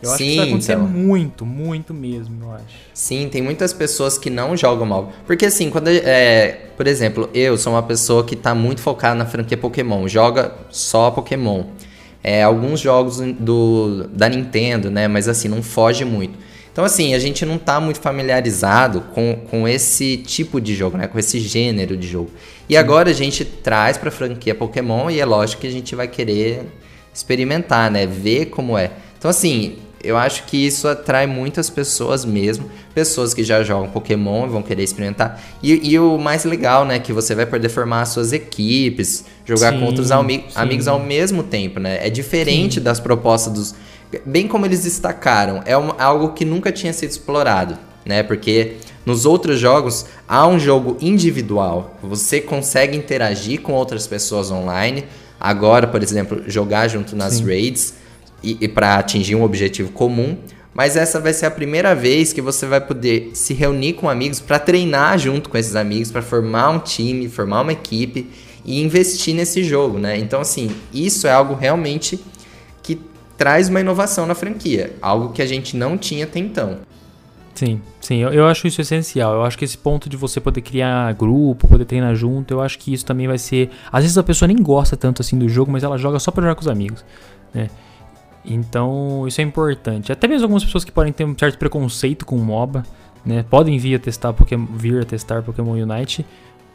[0.01, 0.87] Eu Sim, acho que isso vai acontecer então.
[0.87, 2.65] muito, muito mesmo, eu acho.
[2.95, 5.13] Sim, tem muitas pessoas que não jogam MOBA.
[5.27, 9.27] Porque assim, quando é, por exemplo, eu sou uma pessoa que tá muito focada na
[9.27, 11.65] franquia Pokémon, joga só Pokémon.
[12.23, 15.09] É, alguns jogos do, da Nintendo, né?
[15.09, 16.39] Mas assim, não foge muito.
[16.79, 21.09] Então, assim, a gente não está muito familiarizado com, com esse tipo de jogo, né?
[21.09, 22.31] Com esse gênero de jogo.
[22.69, 22.79] E Sim.
[22.79, 26.07] agora a gente traz para a franquia Pokémon e é lógico que a gente vai
[26.07, 26.67] querer
[27.13, 28.07] experimentar, né?
[28.07, 28.93] Ver como é.
[29.19, 32.71] Então, assim, eu acho que isso atrai muitas pessoas mesmo.
[32.95, 35.43] Pessoas que já jogam Pokémon e vão querer experimentar.
[35.61, 37.01] E, e, o mais legal, né?
[37.01, 41.81] Que você vai poder formar suas equipes, jogar sim, com outros amigos ao mesmo tempo,
[41.81, 42.07] né?
[42.07, 42.81] É diferente sim.
[42.81, 43.75] das propostas dos
[44.25, 48.23] bem como eles destacaram, é uma, algo que nunca tinha sido explorado, né?
[48.23, 55.05] Porque nos outros jogos há um jogo individual, você consegue interagir com outras pessoas online.
[55.41, 57.47] Agora, por exemplo, jogar junto nas Sim.
[57.47, 57.95] raids
[58.43, 60.37] e, e para atingir um objetivo comum.
[60.75, 64.41] Mas essa vai ser a primeira vez que você vai poder se reunir com amigos
[64.41, 68.29] para treinar junto com esses amigos, para formar um time, formar uma equipe
[68.65, 70.17] e investir nesse jogo, né?
[70.19, 72.21] Então, assim, isso é algo realmente
[73.39, 76.79] traz uma inovação na franquia, algo que a gente não tinha até então.
[77.55, 79.35] Sim, sim, eu, eu, acho isso essencial.
[79.35, 82.79] Eu acho que esse ponto de você poder criar grupo, poder treinar junto, eu acho
[82.79, 83.71] que isso também vai ser.
[83.91, 86.43] Às vezes a pessoa nem gosta tanto assim do jogo, mas ela joga só para
[86.43, 87.05] jogar com os amigos,
[87.55, 87.69] né?
[88.45, 90.13] Então, isso é importante.
[90.13, 92.85] Até mesmo algumas pessoas que podem ter um certo preconceito com MOBA,
[93.25, 93.45] né?
[93.49, 96.25] Podem vir a testar Pokémon, vir a testar Pokémon Unite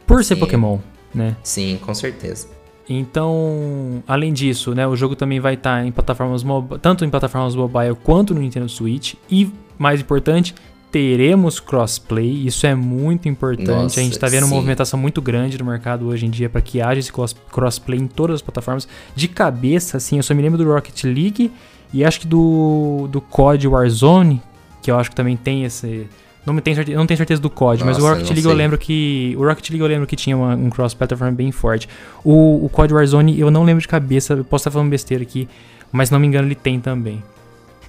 [0.06, 0.40] por ser Sim.
[0.40, 0.78] Pokémon,
[1.14, 1.34] né?
[1.42, 2.48] Sim, com certeza.
[2.88, 6.44] Então, além disso, né, o jogo também vai estar tá em plataformas
[6.82, 10.54] tanto em plataformas mobile quanto no Nintendo Switch e mais importante,
[10.94, 12.46] teremos crossplay.
[12.46, 13.68] Isso é muito importante.
[13.68, 14.50] Nossa, a gente está vendo sim.
[14.50, 17.12] uma movimentação muito grande no mercado hoje em dia para que haja esse
[17.50, 18.86] crossplay em todas as plataformas.
[19.14, 21.50] De cabeça, assim, eu só me lembro do Rocket League
[21.92, 24.40] e acho que do do COD Warzone,
[24.82, 26.06] que eu acho que também tem esse
[26.46, 28.50] não tenho certeza, não tenho certeza do código, mas o Rocket League sei.
[28.50, 29.34] eu lembro que.
[29.38, 31.88] O Rocket League eu lembro que tinha uma, um cross-platform bem forte.
[32.22, 35.48] O, o COD Warzone eu não lembro de cabeça, eu posso estar falando besteira aqui,
[35.90, 37.22] mas não me engano ele tem também.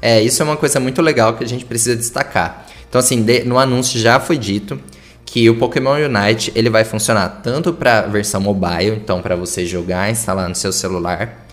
[0.01, 2.65] É, isso é uma coisa muito legal que a gente precisa destacar.
[2.87, 4.79] Então, assim, de, no anúncio já foi dito
[5.25, 9.65] que o Pokémon Unite ele vai funcionar tanto para a versão mobile, então para você
[9.65, 11.45] jogar e instalar no seu celular,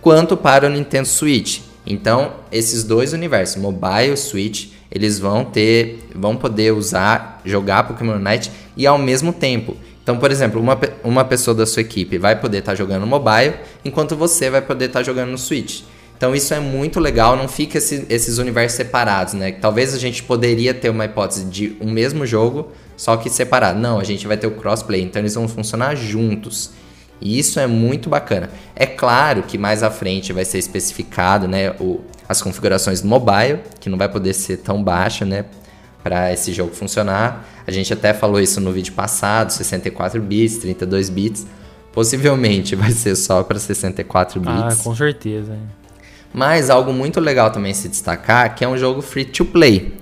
[0.00, 1.60] quanto para o Nintendo Switch.
[1.86, 8.14] Então, esses dois universos, mobile e Switch, eles vão ter, vão poder usar, jogar Pokémon
[8.14, 9.76] Unite e ao mesmo tempo.
[10.02, 13.54] Então, por exemplo, uma, uma pessoa da sua equipe vai poder estar tá jogando mobile,
[13.84, 15.82] enquanto você vai poder estar tá jogando no Switch.
[16.16, 19.52] Então isso é muito legal, não fica esse, esses universos separados, né?
[19.52, 23.80] Talvez a gente poderia ter uma hipótese de um mesmo jogo, só que separado.
[23.80, 26.70] Não, a gente vai ter o crossplay, então eles vão funcionar juntos.
[27.20, 28.50] E isso é muito bacana.
[28.76, 33.60] É claro que mais à frente vai ser especificado, né, o, as configurações do mobile,
[33.80, 35.44] que não vai poder ser tão baixa, né,
[36.02, 37.48] para esse jogo funcionar.
[37.66, 41.46] A gente até falou isso no vídeo passado, 64 bits, 32 bits.
[41.92, 44.80] Possivelmente vai ser só para 64 ah, bits.
[44.80, 45.56] Ah, com certeza.
[46.32, 49.94] Mas algo muito legal também se destacar, que é um jogo free to play.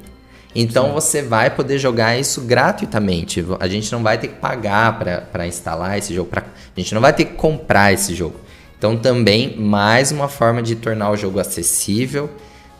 [0.54, 0.92] Então Sim.
[0.92, 3.44] você vai poder jogar isso gratuitamente.
[3.60, 4.98] A gente não vai ter que pagar
[5.30, 6.30] para instalar esse jogo.
[6.30, 8.36] Pra, a gente não vai ter que comprar esse jogo.
[8.82, 12.28] Então também mais uma forma de tornar o jogo acessível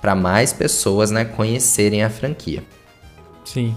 [0.01, 2.65] para mais pessoas, né, conhecerem a franquia.
[3.45, 3.73] Sim.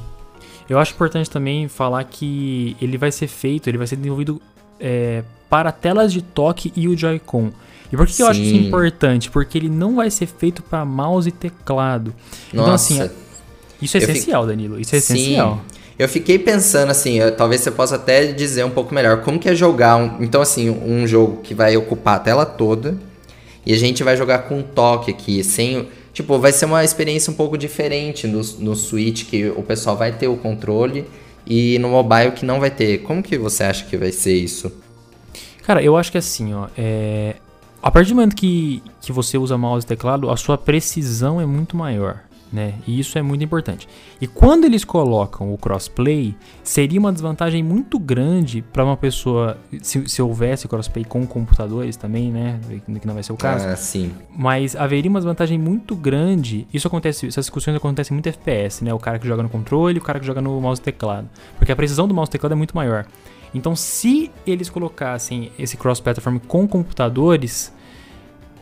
[0.67, 4.41] Eu acho importante também falar que ele vai ser feito, ele vai ser desenvolvido
[4.79, 7.51] é, para telas de toque e o Joy-Con.
[7.93, 9.29] E por que, que eu acho isso importante?
[9.29, 12.11] Porque ele não vai ser feito para mouse e teclado.
[12.51, 13.05] Então, assim, Nossa.
[13.05, 13.25] Então, assim,
[13.83, 14.47] isso é essencial, fico...
[14.47, 14.79] Danilo.
[14.79, 15.13] Isso é Sim.
[15.13, 15.61] essencial.
[15.97, 19.47] Eu fiquei pensando assim, eu, talvez você possa até dizer um pouco melhor como que
[19.47, 22.97] é jogar um, então assim, um jogo que vai ocupar a tela toda
[23.65, 27.35] e a gente vai jogar com toque aqui, sem, tipo, vai ser uma experiência um
[27.35, 31.05] pouco diferente no, no Switch que o pessoal vai ter o controle
[31.47, 32.99] e no mobile que não vai ter.
[32.99, 34.71] Como que você acha que vai ser isso?
[35.63, 37.35] Cara, eu acho que assim, ó, é...
[37.81, 41.45] a partir do momento que, que você usa mouse e teclado, a sua precisão é
[41.45, 42.24] muito maior.
[42.51, 42.75] Né?
[42.87, 43.87] E isso é muito importante.
[44.19, 50.07] E quando eles colocam o crossplay, seria uma desvantagem muito grande para uma pessoa, se,
[50.07, 52.59] se, houvesse crossplay com computadores também, né?
[52.85, 53.67] Que não vai ser o caso.
[53.67, 54.13] Ah, sim.
[54.35, 56.67] Mas haveria uma desvantagem muito grande.
[56.73, 58.93] Isso acontece, essas discussões acontecem muito FPS, né?
[58.93, 61.29] O cara que joga no controle, o cara que joga no mouse e teclado.
[61.57, 63.05] Porque a precisão do mouse e teclado é muito maior.
[63.53, 67.73] Então, se eles colocassem esse cross-platform com computadores,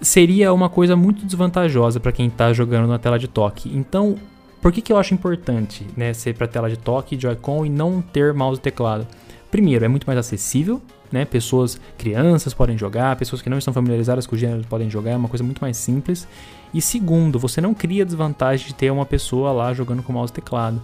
[0.04, 3.72] seria uma coisa muito desvantajosa para quem está jogando na tela de toque.
[3.76, 4.18] Então,
[4.62, 8.02] por que, que eu acho importante né, ser para tela de toque, Joy-Con e não
[8.02, 9.08] ter mouse e teclado?
[9.50, 11.26] Primeiro, é muito mais acessível, né?
[11.26, 15.16] Pessoas, crianças podem jogar, pessoas que não estão familiarizadas com o gênero podem jogar, é
[15.16, 16.28] uma coisa muito mais simples.
[16.74, 20.36] E segundo, você não cria desvantagem de ter uma pessoa lá jogando com mouse e
[20.36, 20.82] teclado.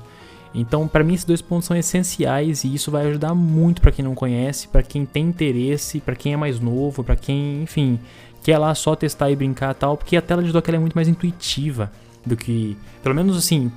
[0.54, 4.04] Então, para mim, esses dois pontos são essenciais e isso vai ajudar muito para quem
[4.04, 8.00] não conhece, para quem tem interesse, para quem é mais novo, para quem, enfim,
[8.44, 11.08] quer lá só testar e brincar tal, porque a tela de dock é muito mais
[11.08, 11.92] intuitiva
[12.26, 13.72] do que, pelo menos assim,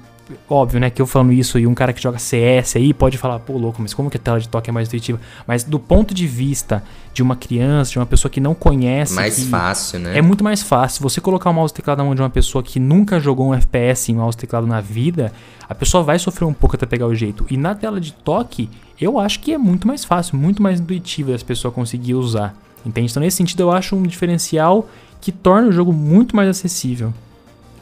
[0.48, 3.38] óbvio, né, que eu falando isso e um cara que joga CS aí pode falar,
[3.40, 5.20] pô, louco, mas como que a tela de toque é mais intuitiva?
[5.46, 9.14] Mas do ponto de vista de uma criança, de uma pessoa que não conhece.
[9.14, 10.16] Mais fácil, né?
[10.16, 11.02] É muito mais fácil.
[11.02, 13.54] Você colocar o mouse e teclado na mão de uma pessoa que nunca jogou um
[13.54, 15.32] FPS em mouse e teclado na vida,
[15.68, 17.46] a pessoa vai sofrer um pouco até pegar o jeito.
[17.50, 18.70] E na tela de toque,
[19.00, 22.54] eu acho que é muito mais fácil, muito mais intuitivo as pessoas conseguir usar.
[22.84, 23.10] Entende?
[23.10, 24.88] Então, nesse sentido, eu acho um diferencial
[25.20, 27.12] que torna o jogo muito mais acessível.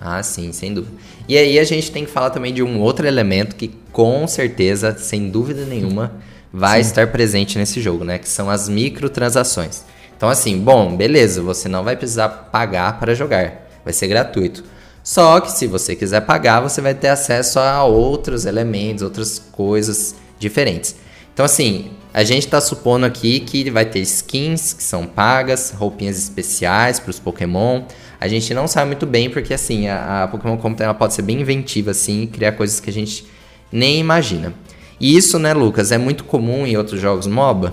[0.00, 0.94] Ah, sim, sem dúvida.
[1.28, 4.96] E aí a gente tem que falar também de um outro elemento que com certeza,
[4.98, 6.12] sem dúvida nenhuma,
[6.52, 6.88] vai sim.
[6.88, 8.18] estar presente nesse jogo, né?
[8.18, 9.84] Que são as microtransações.
[10.16, 14.64] Então, assim, bom, beleza, você não vai precisar pagar para jogar, vai ser gratuito.
[15.02, 20.14] Só que se você quiser pagar, você vai ter acesso a outros elementos, outras coisas
[20.38, 20.96] diferentes.
[21.40, 26.18] Então, assim, a gente está supondo aqui que vai ter skins que são pagas, roupinhas
[26.18, 27.85] especiais para os Pokémon.
[28.20, 31.22] A gente não sabe muito bem porque, assim, a, a Pokémon Company ela pode ser
[31.22, 33.24] bem inventiva, assim, e criar coisas que a gente
[33.72, 34.53] nem imagina.
[35.00, 37.72] E isso, né, Lucas, é muito comum em outros jogos MOBA?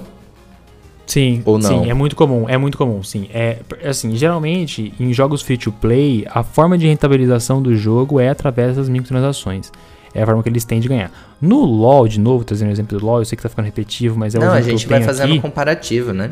[1.06, 1.84] Sim, Ou não?
[1.84, 3.27] sim, é muito comum, é muito comum, sim.
[3.34, 8.30] É, assim, geralmente, em jogos free to play, a forma de rentabilização do jogo é
[8.30, 9.73] através das microtransações.
[10.17, 11.12] É a forma que eles têm de ganhar.
[11.39, 14.17] No LoL, de novo, trazendo o exemplo do LoL, eu sei que tá ficando repetitivo,
[14.17, 15.39] mas é o Não, a gente vai fazendo aqui.
[15.39, 16.32] comparativo, né?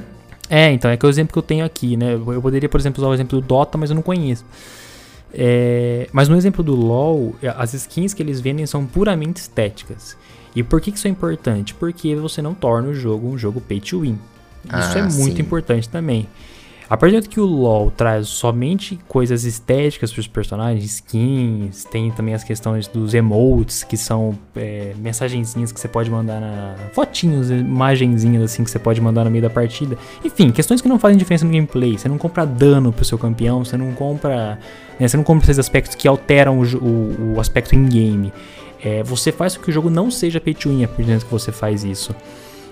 [0.50, 2.15] É, então, é que é o exemplo que eu tenho aqui, né?
[2.15, 4.43] Eu poderia, por exemplo, usar o exemplo do Dota, mas eu não conheço.
[5.32, 10.17] É, mas no exemplo do LoL, as skins que eles vendem são puramente estéticas.
[10.56, 11.76] E por que, que isso é importante?
[11.76, 14.17] Porque você não torna o jogo um jogo pay to win.
[14.63, 15.41] Isso ah, é muito sim.
[15.41, 16.28] importante também.
[16.88, 22.12] A partir do que o LoL traz somente coisas estéticas para os personagens, skins, tem
[22.12, 26.76] também as questões dos emotes, que são é, mensagenzinhas que você pode mandar na.
[26.93, 29.98] fotinhos, imagenzinhas assim que você pode mandar no meio da partida.
[30.24, 31.98] Enfim, questões que não fazem diferença no gameplay.
[31.98, 34.60] Você não compra dano pro seu campeão, você não compra.
[35.00, 38.32] Né, você não compra esses aspectos que alteram o, o, o aspecto in-game.
[38.84, 41.32] É, você faz com que o jogo não seja pay to win a partir que
[41.32, 42.13] você faz isso.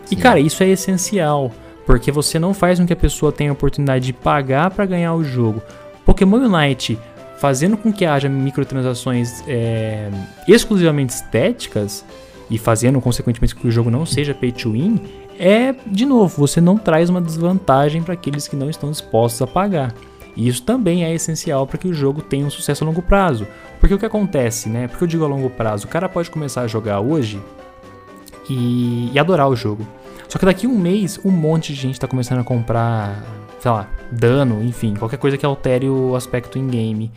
[0.05, 0.15] Sim.
[0.15, 1.51] E cara, isso é essencial.
[1.85, 5.13] Porque você não faz com que a pessoa tenha a oportunidade de pagar para ganhar
[5.13, 5.61] o jogo.
[6.05, 6.97] Pokémon Unite
[7.37, 10.09] fazendo com que haja microtransações é,
[10.47, 12.05] exclusivamente estéticas
[12.49, 15.01] e fazendo consequentemente que o jogo não seja pay to win,
[15.37, 19.47] é de novo, você não traz uma desvantagem para aqueles que não estão dispostos a
[19.47, 19.93] pagar.
[20.35, 23.45] E isso também é essencial para que o jogo tenha um sucesso a longo prazo.
[23.79, 24.87] Porque o que acontece, né?
[24.87, 27.41] Porque eu digo a longo prazo, o cara pode começar a jogar hoje
[28.49, 29.85] e, e adorar o jogo.
[30.33, 33.23] Só que daqui um mês, um monte de gente tá começando a comprar,
[33.59, 37.11] sei lá, dano, enfim, qualquer coisa que altere o aspecto in-game.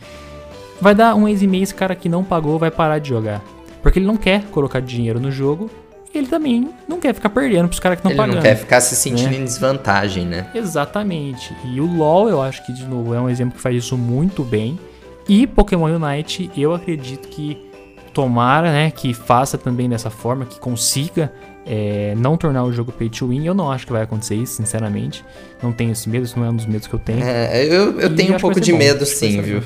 [0.79, 3.41] Vai dar um mês e meio, esse cara que não pagou vai parar de jogar.
[3.81, 5.67] Porque ele não quer colocar dinheiro no jogo
[6.13, 8.35] e ele também não quer ficar perdendo pros caras que não pagam.
[8.35, 9.37] Ele não quer ficar se sentindo né?
[9.37, 10.51] em desvantagem, né?
[10.53, 11.55] Exatamente.
[11.65, 14.43] E o LoL, eu acho que, de novo, é um exemplo que faz isso muito
[14.43, 14.77] bem.
[15.27, 17.65] E Pokémon Unite, eu acredito que
[18.13, 21.31] tomara, né, que faça também dessa forma, que consiga
[21.67, 23.45] é, não tornar o jogo pay to win.
[23.45, 25.23] Eu não acho que vai acontecer isso, sinceramente.
[25.61, 27.23] Não tenho esse medo, isso não é um dos medos que eu tenho.
[27.23, 29.61] É, eu, eu tenho um pouco de bom, medo, sim, viu?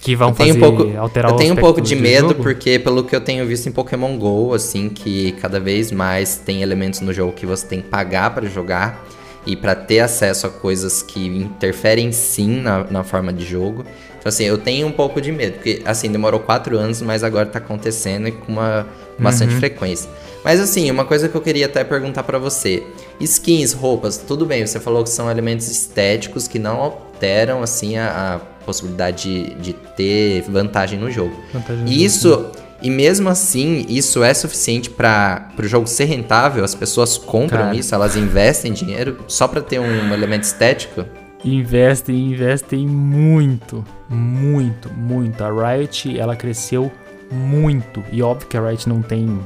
[0.00, 2.42] Que vão eu fazer, um pouco, alterar Eu tenho um pouco de medo, jogo.
[2.42, 6.62] porque pelo que eu tenho visto em Pokémon GO, assim, que cada vez mais tem
[6.62, 9.04] elementos no jogo que você tem que pagar para jogar
[9.46, 13.84] e para ter acesso a coisas que interferem sim na, na forma de jogo.
[14.18, 17.46] Então, assim, eu tenho um pouco de medo, porque, assim, demorou quatro anos, mas agora
[17.46, 18.86] tá acontecendo e com uma
[19.18, 19.60] bastante uhum.
[19.60, 20.08] frequência.
[20.44, 22.82] Mas assim, uma coisa que eu queria até perguntar para você.
[23.20, 28.34] Skins, roupas, tudo bem, você falou que são elementos estéticos que não alteram assim a,
[28.34, 31.34] a possibilidade de, de, ter vantagem no jogo.
[31.52, 32.52] Vantagem isso jogo.
[32.80, 36.64] e mesmo assim, isso é suficiente para o jogo ser rentável?
[36.64, 37.76] As pessoas compram Cara.
[37.76, 41.04] isso, elas investem dinheiro só para ter um elemento estético?
[41.44, 45.42] investem, investem muito, muito, muito.
[45.42, 46.90] A Riot, ela cresceu
[47.30, 48.02] muito.
[48.12, 49.40] E óbvio que a Riot não tem.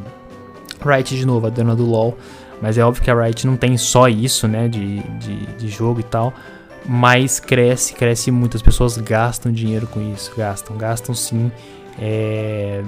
[0.85, 2.17] Riot, de novo, a dona do LoL.
[2.61, 4.69] Mas é óbvio que a Riot não tem só isso, né?
[4.69, 6.33] De, de, de jogo e tal.
[6.89, 8.57] Mas cresce, cresce muito.
[8.57, 10.33] As pessoas gastam dinheiro com isso.
[10.37, 11.51] Gastam, gastam sim.
[11.99, 12.83] É.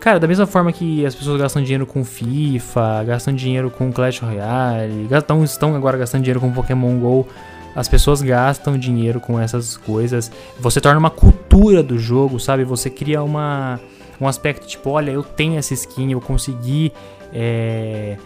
[0.00, 4.20] Cara, da mesma forma que as pessoas gastam dinheiro com FIFA, gastam dinheiro com Clash
[4.20, 7.26] Royale, gastam, estão agora gastando dinheiro com Pokémon GO,
[7.74, 10.30] as pessoas gastam dinheiro com essas coisas.
[10.60, 12.62] Você torna uma cultura do jogo, sabe?
[12.62, 13.80] Você cria uma,
[14.20, 16.92] um aspecto tipo, olha, eu tenho essa skin, eu consegui,
[17.32, 18.16] é,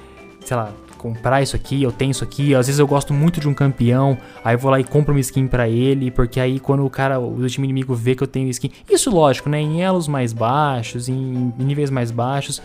[0.45, 2.55] sei lá, comprar isso aqui, eu tenho isso aqui.
[2.55, 5.21] Às vezes eu gosto muito de um campeão, aí eu vou lá e compro uma
[5.21, 8.49] skin para ele, porque aí quando o cara, o time inimigo vê que eu tenho
[8.51, 9.61] skin, isso lógico, né?
[9.61, 12.61] Em elos mais baixos, em níveis mais baixos,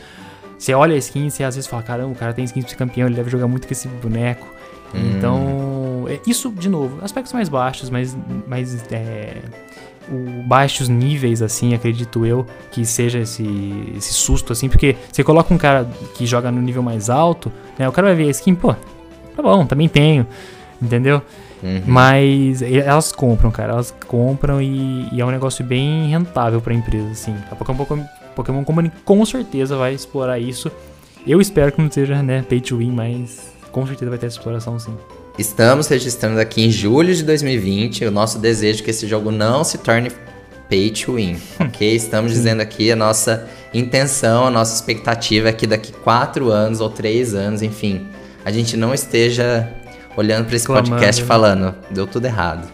[0.58, 2.76] você olha a skin e você às vezes fala, caramba, o cara tem skin pra
[2.76, 4.48] campeão, ele deve jogar muito com esse boneco.
[4.94, 5.18] Hum.
[5.18, 8.18] Então, é, isso, de novo, aspectos mais baixos, mas
[8.48, 9.42] mais é,
[10.10, 13.46] o baixos níveis, assim, acredito eu, que seja esse,
[13.96, 17.88] esse susto, assim, porque você coloca um cara que joga no nível mais alto, né,
[17.88, 18.74] o cara vai ver a skin, pô,
[19.36, 20.26] tá bom, também tenho,
[20.82, 21.22] entendeu?
[21.64, 21.82] Uhum.
[21.88, 27.10] Mas elas compram, cara, elas compram e, e, é um negócio bem rentável pra empresa,
[27.10, 27.36] assim.
[27.50, 30.72] A Pokémon, Pokémon Company com certeza vai explorar isso.
[31.26, 34.38] Eu espero que não seja, né, pay to win, mas com certeza vai ter essa
[34.38, 34.96] exploração sim.
[35.38, 39.78] Estamos registrando aqui em julho de 2020 o nosso desejo que esse jogo não se
[39.78, 40.10] torne
[40.70, 41.94] pay to win, ok?
[41.94, 46.90] Estamos dizendo aqui a nossa intenção, a nossa expectativa é que daqui quatro anos ou
[46.90, 48.08] três anos, enfim,
[48.46, 49.70] a gente não esteja
[50.16, 50.92] olhando para esse Clamando.
[50.92, 52.70] podcast falando deu tudo errado.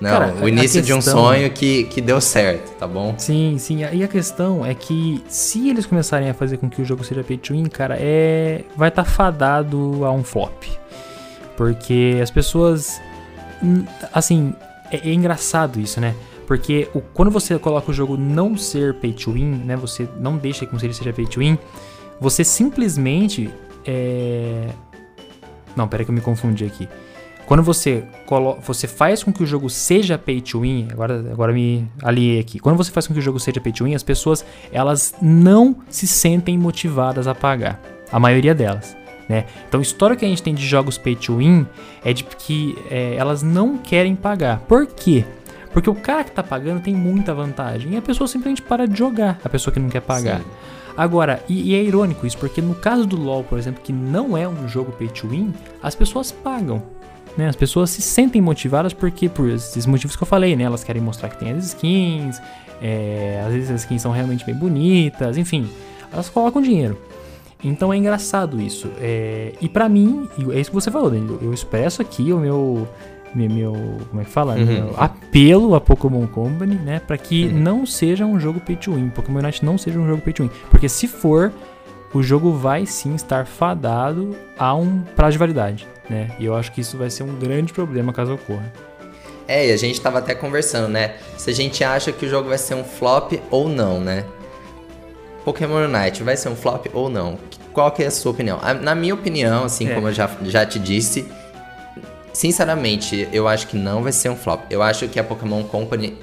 [0.00, 0.98] Não, Cara, o início questão...
[0.98, 3.14] de um sonho que, que deu certo, tá bom?
[3.16, 3.80] Sim, sim.
[3.92, 7.24] E a questão é que se eles começarem a fazer com que o jogo seja
[7.24, 10.64] pay to win, cara, é vai estar tá fadado a um flop.
[11.56, 13.00] Porque as pessoas
[14.12, 14.54] assim,
[14.90, 16.14] é, é engraçado isso, né?
[16.46, 19.76] Porque o, quando você coloca o jogo não ser pay to win, né?
[19.76, 21.58] Você não deixa como se ele seja pay to win,
[22.20, 23.50] você simplesmente
[23.84, 24.68] é...
[25.76, 26.88] Não, pera que eu me confundi aqui.
[27.46, 28.04] Quando você,
[28.62, 32.58] você faz com que o jogo seja pay to win, agora, agora me aliei aqui.
[32.58, 35.76] Quando você faz com que o jogo seja pay to win, as pessoas elas não
[35.90, 37.80] se sentem motivadas a pagar.
[38.10, 38.96] A maioria delas.
[39.28, 39.46] Né?
[39.68, 41.66] Então, a história que a gente tem de jogos pay to win
[42.04, 44.60] é de que é, elas não querem pagar.
[44.60, 45.24] Por quê?
[45.72, 48.96] Porque o cara que está pagando tem muita vantagem e a pessoa simplesmente para de
[48.96, 50.40] jogar, a pessoa que não quer pagar.
[50.40, 50.46] Sim.
[50.96, 54.36] Agora, e, e, é irônico isso, porque no caso do LoL, por exemplo, que não
[54.36, 55.52] é um jogo pay to win,
[55.82, 56.80] as pessoas pagam.
[57.36, 57.48] Né?
[57.48, 60.62] As pessoas se sentem motivadas porque, por esses motivos que eu falei, né?
[60.62, 62.40] Elas querem mostrar que tem as skins,
[62.80, 65.68] é, às vezes as skins são realmente bem bonitas, enfim,
[66.12, 66.96] elas colocam dinheiro.
[67.64, 68.90] Então é engraçado isso.
[69.00, 71.38] É, e para mim, é isso que você falou, Danilo.
[71.40, 72.88] Eu expresso aqui o meu.
[73.34, 73.72] Meu, meu
[74.10, 74.54] como é que fala?
[74.54, 74.64] Uhum.
[74.64, 77.00] Meu apelo a Pokémon Company, né?
[77.00, 77.58] Pra que uhum.
[77.58, 79.08] não seja um jogo pay to win.
[79.08, 80.50] Pokémon Unite não seja um jogo pay to win.
[80.70, 81.52] Porque se for,
[82.12, 86.30] o jogo vai sim estar fadado a um prazo de validade né?
[86.38, 88.72] E eu acho que isso vai ser um grande problema caso ocorra.
[89.46, 91.16] É, e a gente tava até conversando, né?
[91.36, 94.24] Se a gente acha que o jogo vai ser um flop ou não, né?
[95.44, 97.38] Pokémon Unite vai ser um flop ou não?
[97.72, 98.58] Qual que é a sua opinião?
[98.82, 99.94] Na minha opinião, assim é.
[99.94, 101.26] como eu já, já te disse,
[102.32, 104.62] sinceramente, eu acho que não vai ser um flop.
[104.70, 106.16] Eu acho que a Pokémon Company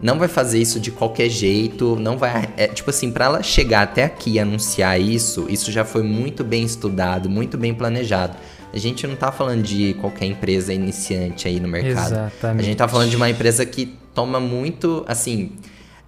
[0.00, 3.82] não vai fazer isso de qualquer jeito, não vai, é, tipo assim, para ela chegar
[3.82, 8.36] até aqui e anunciar isso, isso já foi muito bem estudado, muito bem planejado.
[8.72, 12.12] A gente não tá falando de qualquer empresa iniciante aí no mercado.
[12.12, 12.60] Exatamente.
[12.60, 15.52] A gente tá falando de uma empresa que toma muito, assim,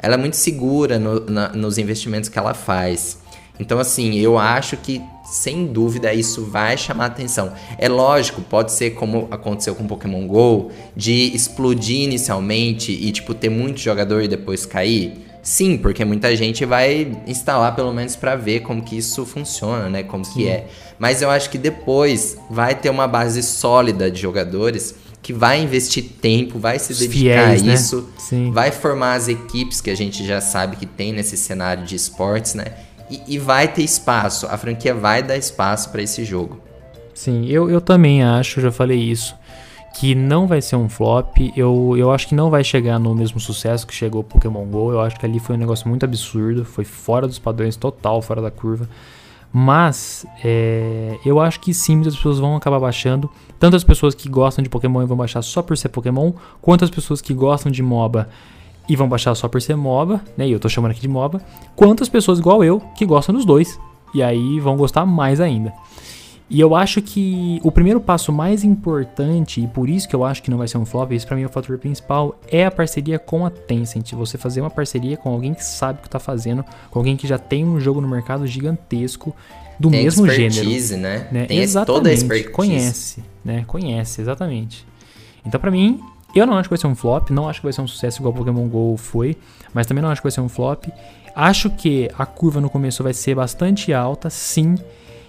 [0.04, 3.18] ela é muito segura no, na, nos investimentos que ela faz.
[3.58, 7.54] Então, assim, eu acho que, sem dúvida, isso vai chamar atenção.
[7.78, 13.48] É lógico, pode ser como aconteceu com Pokémon GO, de explodir inicialmente e, tipo, ter
[13.48, 15.24] muito jogador e depois cair.
[15.40, 20.02] Sim, porque muita gente vai instalar pelo menos para ver como que isso funciona, né?
[20.02, 20.32] Como Sim.
[20.32, 20.66] que é.
[20.98, 24.94] Mas eu acho que depois vai ter uma base sólida de jogadores
[25.24, 27.72] que vai investir tempo, vai se dedicar fiéis, a né?
[27.72, 28.50] isso, né?
[28.52, 32.54] vai formar as equipes que a gente já sabe que tem nesse cenário de esportes,
[32.54, 32.66] né?
[33.10, 36.60] E, e vai ter espaço, a franquia vai dar espaço para esse jogo.
[37.14, 39.34] Sim, eu, eu também acho, já falei isso
[39.94, 41.38] que não vai ser um flop.
[41.56, 44.90] Eu, eu acho que não vai chegar no mesmo sucesso que chegou o Pokémon GO.
[44.90, 46.64] Eu acho que ali foi um negócio muito absurdo.
[46.64, 48.88] Foi fora dos padrões, total fora da curva.
[49.56, 53.30] Mas é, eu acho que sim, muitas pessoas vão acabar baixando.
[53.56, 56.82] Tanto as pessoas que gostam de Pokémon e vão baixar só por ser Pokémon, quanto
[56.82, 58.28] as pessoas que gostam de MOBA
[58.88, 60.48] e vão baixar só por ser MOBA, né?
[60.48, 61.40] E eu tô chamando aqui de MOBA,
[61.76, 63.78] quanto as pessoas igual eu que gostam dos dois.
[64.12, 65.72] E aí vão gostar mais ainda.
[66.48, 70.42] E eu acho que o primeiro passo mais importante, e por isso que eu acho
[70.42, 72.70] que não vai ser um flop, esse pra mim é o fator principal, é a
[72.70, 74.12] parceria com a Tencent.
[74.12, 77.26] Você fazer uma parceria com alguém que sabe o que tá fazendo, com alguém que
[77.26, 79.34] já tem um jogo no mercado gigantesco,
[79.80, 80.68] do tem mesmo gênero.
[80.96, 81.28] né?
[81.32, 81.46] né?
[81.46, 82.52] Tem exatamente, toda a expertise.
[82.52, 83.64] conhece, né?
[83.66, 84.86] Conhece, exatamente.
[85.46, 86.00] Então, pra mim,
[86.34, 88.20] eu não acho que vai ser um flop, não acho que vai ser um sucesso
[88.20, 89.36] igual Pokémon GO foi,
[89.72, 90.86] mas também não acho que vai ser um flop.
[91.34, 94.76] Acho que a curva no começo vai ser bastante alta, sim,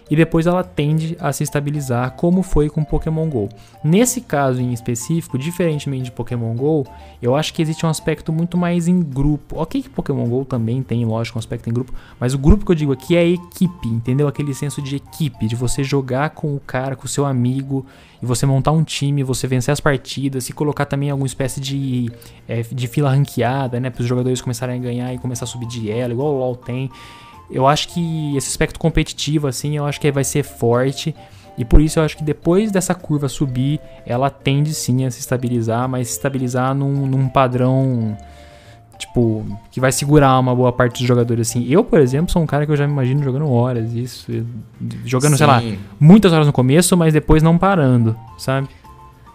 [0.10, 3.50] e depois ela tende a se estabilizar, como foi com Pokémon Go.
[3.84, 6.86] Nesse caso em específico, diferentemente de Pokémon Go,
[7.22, 9.58] eu acho que existe um aspecto muito mais em grupo.
[9.60, 12.72] Ok que Pokémon Go também tem, lógico, um aspecto em grupo, mas o grupo que
[12.72, 14.28] eu digo aqui é a equipe, entendeu?
[14.28, 17.86] Aquele senso de equipe, de você jogar com o cara, com o seu amigo,
[18.22, 22.12] e você montar um time, você vencer as partidas, se colocar também alguma espécie de,
[22.48, 23.90] é, de fila ranqueada, né?
[23.90, 26.56] Para os jogadores começarem a ganhar e começar a subir de elo, igual o LoL
[26.56, 26.90] tem
[27.50, 31.16] eu acho que esse aspecto competitivo, assim, eu acho que vai ser forte.
[31.58, 35.20] E por isso eu acho que depois dessa curva subir, ela tende sim a se
[35.20, 38.18] estabilizar, mas se estabilizar num, num padrão,
[38.98, 41.66] tipo, que vai segurar uma boa parte dos jogadores, assim.
[41.70, 44.32] Eu, por exemplo, sou um cara que eu já me imagino jogando horas, isso.
[45.06, 45.38] Jogando, sim.
[45.38, 45.62] sei lá,
[45.98, 48.68] muitas horas no começo, mas depois não parando, sabe?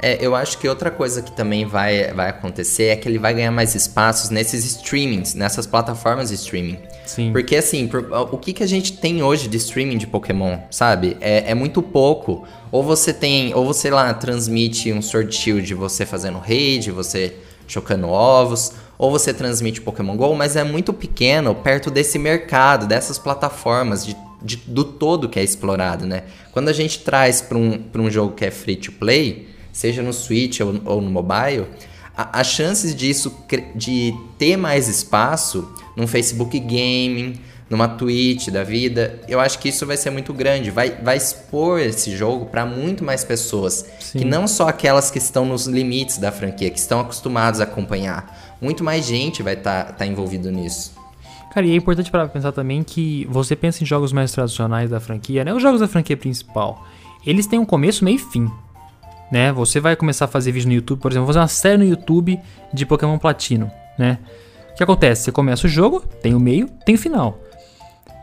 [0.03, 3.35] É, eu acho que outra coisa que também vai, vai acontecer é que ele vai
[3.35, 6.79] ganhar mais espaços nesses streamings, nessas plataformas de streaming.
[7.11, 7.33] Sim.
[7.33, 11.17] Porque assim, por, o que, que a gente tem hoje de streaming de Pokémon, sabe?
[11.21, 12.47] É, é muito pouco.
[12.71, 17.35] Ou você tem, ou você lá transmite um Sword Shield, você fazendo raid, você
[17.67, 23.19] chocando ovos, ou você transmite Pokémon GO, mas é muito pequeno perto desse mercado, dessas
[23.19, 26.23] plataformas, de, de do todo que é explorado, né?
[26.53, 30.13] Quando a gente traz para um, um jogo que é free to play, seja no
[30.13, 31.67] Switch ou, ou no mobile,
[32.33, 33.35] as chances disso
[33.75, 39.87] de ter mais espaço num Facebook Gaming, numa Twitch da vida, eu acho que isso
[39.87, 44.19] vai ser muito grande, vai, vai expor esse jogo para muito mais pessoas, Sim.
[44.19, 48.57] que não só aquelas que estão nos limites da franquia, que estão acostumados a acompanhar,
[48.61, 50.99] muito mais gente vai estar tá, tá envolvido nisso.
[51.55, 54.99] Cara, e é importante para pensar também que você pensa em jogos mais tradicionais da
[54.99, 55.53] franquia, né?
[55.55, 56.85] Os jogos da franquia principal,
[57.25, 58.51] eles têm um começo, meio e fim
[59.31, 59.53] né?
[59.53, 62.39] Você vai começar a fazer vídeo no YouTube, por exemplo, fazer uma série no YouTube
[62.73, 64.19] de Pokémon Platino, né?
[64.73, 65.25] O que acontece?
[65.25, 67.39] Você começa o jogo, tem o meio, tem o final.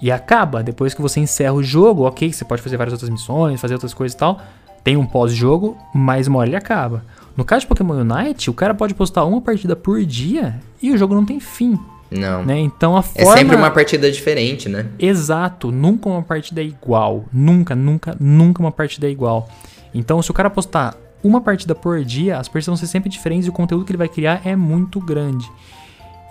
[0.01, 3.59] E acaba, depois que você encerra o jogo, ok, você pode fazer várias outras missões,
[3.59, 4.39] fazer outras coisas e tal.
[4.83, 7.03] Tem um pós-jogo, mas uma hora ele acaba.
[7.35, 10.97] No caso de Pokémon Unite, o cara pode postar uma partida por dia e o
[10.97, 11.77] jogo não tem fim.
[12.09, 12.45] Não.
[12.45, 12.59] Né?
[12.59, 13.33] Então a forma...
[13.33, 14.85] É sempre uma partida diferente, né?
[14.97, 15.71] Exato.
[15.71, 17.25] Nunca uma partida é igual.
[17.33, 19.49] Nunca, nunca, nunca uma partida é igual.
[19.97, 23.47] Então, se o cara postar uma partida por dia, as partidas vão ser sempre diferentes
[23.47, 25.49] e o conteúdo que ele vai criar é muito grande.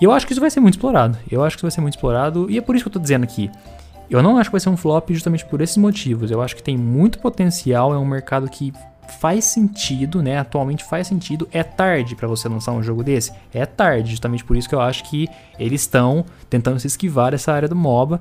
[0.01, 1.19] E eu acho que isso vai ser muito explorado.
[1.31, 2.99] Eu acho que isso vai ser muito explorado e é por isso que eu tô
[2.99, 3.51] dizendo aqui.
[4.09, 6.31] Eu não acho que vai ser um flop justamente por esses motivos.
[6.31, 8.73] Eu acho que tem muito potencial, é um mercado que
[9.21, 10.39] faz sentido, né?
[10.39, 11.49] Atualmente faz sentido.
[11.51, 13.33] É tarde para você lançar um jogo desse?
[13.53, 17.53] É tarde, justamente por isso que eu acho que eles estão tentando se esquivar dessa
[17.53, 18.21] área do MOBA,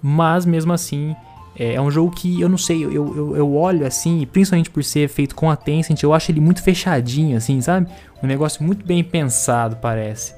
[0.00, 1.14] mas mesmo assim
[1.58, 4.84] é, é, um jogo que eu não sei, eu, eu, eu olho assim, principalmente por
[4.84, 7.88] ser feito com a Tencent, eu acho ele muito fechadinho, assim, sabe?
[8.22, 10.34] Um negócio muito bem pensado, parece.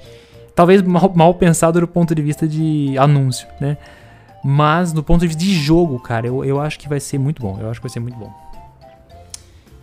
[0.54, 3.76] Talvez mal, mal pensado do ponto de vista de anúncio, né?
[4.44, 7.42] Mas do ponto de vista de jogo, cara, eu, eu acho que vai ser muito
[7.42, 7.58] bom.
[7.60, 8.32] Eu acho que vai ser muito bom.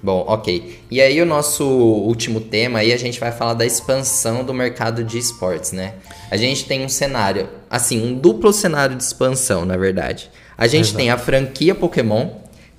[0.02, 0.82] Bom, ok.
[0.92, 5.04] E aí o nosso último tema aí a gente vai falar da expansão do mercado
[5.04, 5.96] de esportes, né?
[6.30, 10.30] A gente tem um cenário, assim, um duplo cenário de expansão, na verdade.
[10.58, 10.98] A gente Exato.
[10.98, 12.30] tem a franquia Pokémon,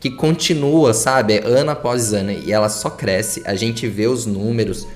[0.01, 3.43] que continua, sabe, ano após ano, e ela só cresce.
[3.45, 4.87] A gente vê os números,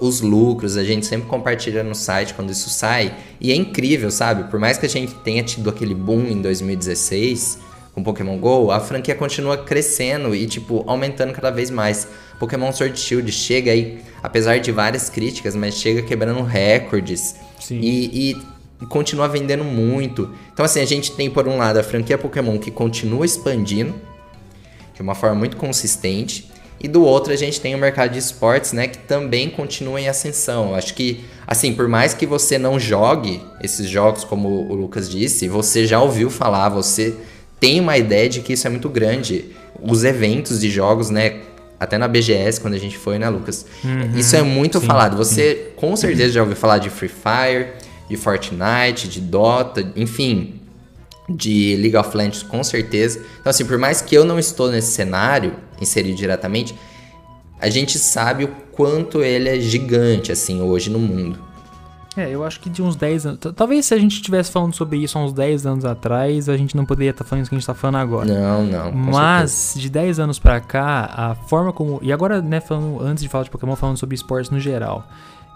[0.00, 4.50] os lucros, a gente sempre compartilha no site quando isso sai, e é incrível, sabe?
[4.50, 7.58] Por mais que a gente tenha tido aquele boom em 2016
[7.94, 12.08] com Pokémon GO, a franquia continua crescendo e, tipo, aumentando cada vez mais.
[12.38, 17.36] Pokémon Sword Shield chega aí, apesar de várias críticas, mas chega quebrando recordes.
[17.58, 17.80] Sim.
[17.80, 20.30] E, e e continua vendendo muito.
[20.52, 23.94] Então, assim, a gente tem, por um lado, a franquia Pokémon que continua expandindo
[24.94, 26.50] de uma forma muito consistente.
[26.78, 30.08] E do outro, a gente tem o mercado de esportes, né, que também continua em
[30.08, 30.74] ascensão.
[30.74, 35.48] Acho que, assim, por mais que você não jogue esses jogos, como o Lucas disse,
[35.48, 37.14] você já ouviu falar, você
[37.58, 39.52] tem uma ideia de que isso é muito grande.
[39.80, 41.40] Os eventos de jogos, né,
[41.80, 43.64] até na BGS, quando a gente foi, né, Lucas?
[43.82, 45.16] Uhum, isso é muito sim, falado.
[45.16, 45.60] Você sim.
[45.76, 47.68] com certeza já ouviu falar de Free Fire,
[48.08, 50.60] de Fortnite, de Dota, enfim,
[51.28, 53.24] de League of Legends com certeza.
[53.40, 56.74] Então assim, por mais que eu não estou nesse cenário inserido diretamente,
[57.60, 61.46] a gente sabe o quanto ele é gigante assim hoje no mundo.
[62.16, 63.40] É, eu acho que de uns 10 anos.
[63.54, 66.74] Talvez se a gente estivesse falando sobre isso há uns 10 anos atrás, a gente
[66.74, 68.26] não poderia estar tá falando isso que a gente está falando agora.
[68.26, 68.90] Não, não.
[68.90, 69.82] Mas, certeza.
[69.82, 72.00] de 10 anos pra cá, a forma como.
[72.02, 75.06] E agora, né, falando, antes de falar de Pokémon, falando sobre esportes no geral.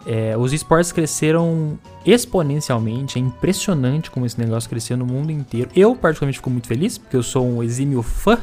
[0.06, 5.70] É, os esportes cresceram exponencialmente, é impressionante como esse negócio cresceu no mundo inteiro.
[5.76, 8.38] Eu, particularmente, fico muito feliz, porque eu sou um exímio fã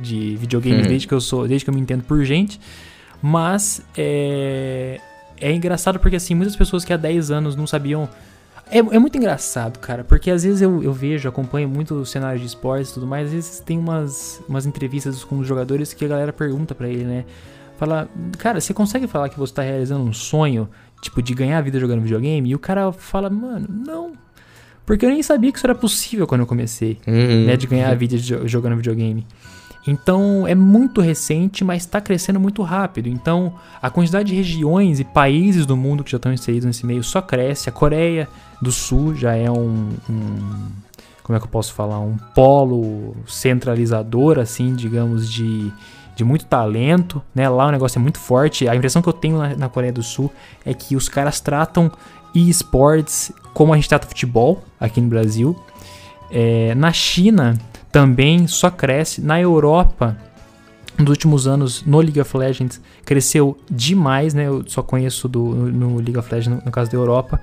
[0.00, 0.88] de videogames uhum.
[0.88, 2.58] desde que eu sou, desde que eu me entendo por gente.
[3.20, 5.00] Mas é,
[5.40, 8.08] é engraçado porque assim, muitas pessoas que há 10 anos não sabiam.
[8.70, 12.40] É, é muito engraçado, cara, porque às vezes eu, eu vejo, acompanho muito o cenário
[12.40, 16.04] de esportes e tudo mais, às vezes tem umas, umas entrevistas com os jogadores que
[16.06, 17.24] a galera pergunta para ele, né?
[17.76, 18.08] Fala,
[18.38, 20.68] cara, você consegue falar que você tá realizando um sonho,
[21.02, 22.48] tipo, de ganhar a vida jogando videogame?
[22.48, 24.12] E o cara fala, mano, não.
[24.86, 27.46] Porque eu nem sabia que isso era possível quando eu comecei, uhum.
[27.46, 27.56] né?
[27.56, 29.26] De ganhar a vida jogando videogame.
[29.86, 33.08] Então é muito recente, mas está crescendo muito rápido.
[33.08, 37.02] Então a quantidade de regiões e países do mundo que já estão inseridos nesse meio
[37.02, 37.68] só cresce.
[37.68, 38.28] A Coreia
[38.60, 40.70] do Sul já é um, um
[41.22, 45.72] como é que eu posso falar, um polo centralizador, assim, digamos, de,
[46.14, 47.48] de muito talento, né?
[47.48, 48.68] Lá o negócio é muito forte.
[48.68, 50.30] A impressão que eu tenho na, na Coreia do Sul
[50.64, 51.90] é que os caras tratam
[52.34, 55.58] esportes como a gente trata futebol aqui no Brasil.
[56.30, 57.58] É, na China,
[57.90, 59.20] também só cresce.
[59.20, 60.16] Na Europa,
[60.98, 64.46] nos últimos anos, no League of Legends, cresceu demais, né?
[64.46, 67.40] Eu só conheço do, no League of Legends, no, no caso da Europa.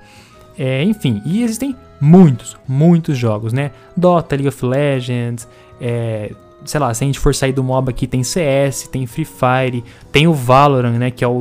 [0.58, 3.70] É, enfim, e existem muitos, muitos jogos, né?
[3.96, 5.48] Dota, League of Legends,
[5.80, 6.34] é,
[6.64, 9.84] sei lá, se a gente for sair do MOBA aqui, tem CS, tem Free Fire,
[10.12, 11.32] tem o Valorant, né, que é o,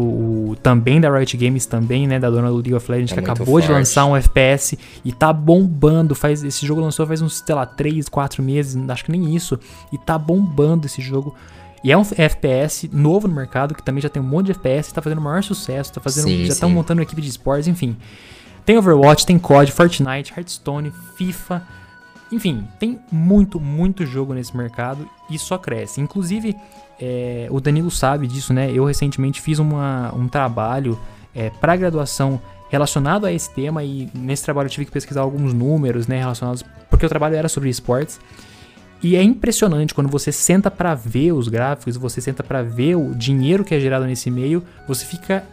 [0.52, 3.20] o também da Riot Games também, né, da dona do League of Legends, é que
[3.20, 3.68] acabou forte.
[3.68, 7.66] de lançar um FPS e tá bombando, faz esse jogo lançou faz uns, sei lá,
[7.66, 9.60] 3, 4 meses, acho que nem isso,
[9.92, 11.36] e tá bombando esse jogo.
[11.84, 14.94] E é um FPS novo no mercado, que também já tem um monte de FPS,
[14.94, 17.68] tá fazendo o maior sucesso, tá fazendo, sim, já estão montando uma equipe de esportes,
[17.68, 17.96] enfim.
[18.66, 21.66] Tem Overwatch, tem COD, Fortnite, Hearthstone, FIFA,
[22.32, 26.00] enfim, tem muito, muito jogo nesse mercado e só cresce.
[26.02, 26.56] Inclusive,
[27.00, 28.72] é, o Danilo sabe disso, né?
[28.72, 31.00] Eu recentemente fiz uma, um trabalho
[31.34, 35.54] é, para graduação relacionado a esse tema e nesse trabalho eu tive que pesquisar alguns
[35.54, 38.20] números, né, relacionados porque o trabalho era sobre esportes.
[39.02, 43.16] E é impressionante quando você senta para ver os gráficos, você senta para ver o
[43.16, 45.44] dinheiro que é gerado nesse meio, você fica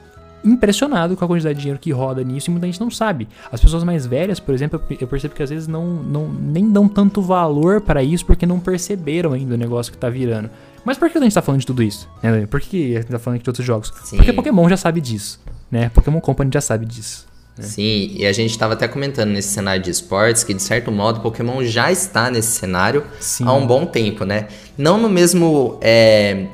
[0.46, 3.28] impressionado com a quantidade de dinheiro que roda nisso e muita gente não sabe.
[3.50, 6.88] As pessoas mais velhas, por exemplo, eu percebo que às vezes não, não nem dão
[6.88, 10.48] tanto valor para isso porque não perceberam ainda o negócio que tá virando.
[10.84, 12.08] Mas por que a gente tá falando de tudo isso?
[12.22, 12.46] Né?
[12.46, 13.92] Por que a gente tá falando de outros jogos?
[14.04, 14.16] Sim.
[14.16, 15.88] Porque Pokémon já sabe disso, né?
[15.88, 17.26] Pokémon Company já sabe disso.
[17.58, 17.64] Né?
[17.64, 21.20] Sim, e a gente estava até comentando nesse cenário de esportes que, de certo modo,
[21.20, 23.44] Pokémon já está nesse cenário Sim.
[23.46, 24.48] há um bom tempo, né?
[24.76, 26.46] Não no mesmo é,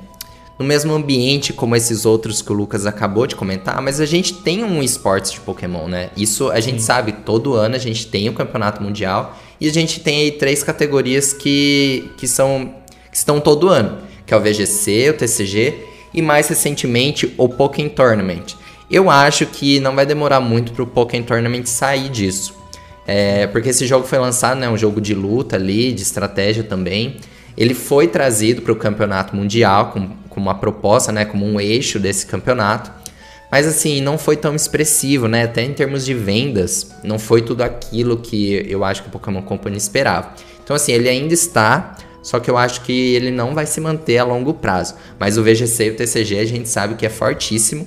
[0.59, 4.34] no mesmo ambiente como esses outros que o Lucas acabou de comentar, mas a gente
[4.34, 6.11] tem um esportes de Pokémon, né?
[6.16, 6.86] Isso a gente Sim.
[6.86, 10.62] sabe, todo ano a gente tem o campeonato mundial e a gente tem aí três
[10.62, 12.74] categorias que, que são
[13.11, 15.84] que estão todo ano, que é o VGC, o TCG
[16.14, 18.55] e mais recentemente o Pokémon Tournament.
[18.90, 22.55] Eu acho que não vai demorar muito para o Pokémon Tournament sair disso.
[23.07, 27.16] É, porque esse jogo foi lançado, né, um jogo de luta ali, de estratégia também.
[27.57, 31.98] Ele foi trazido para o campeonato mundial com, com uma proposta, né, como um eixo
[31.98, 32.90] desse campeonato.
[33.50, 35.42] Mas assim, não foi tão expressivo, né?
[35.42, 39.42] Até em termos de vendas, não foi tudo aquilo que eu acho que o Pokémon
[39.42, 40.32] Company esperava.
[40.64, 44.16] Então assim, ele ainda está, só que eu acho que ele não vai se manter
[44.16, 44.94] a longo prazo.
[45.18, 47.86] Mas o VGC e o TCG a gente sabe que é fortíssimo.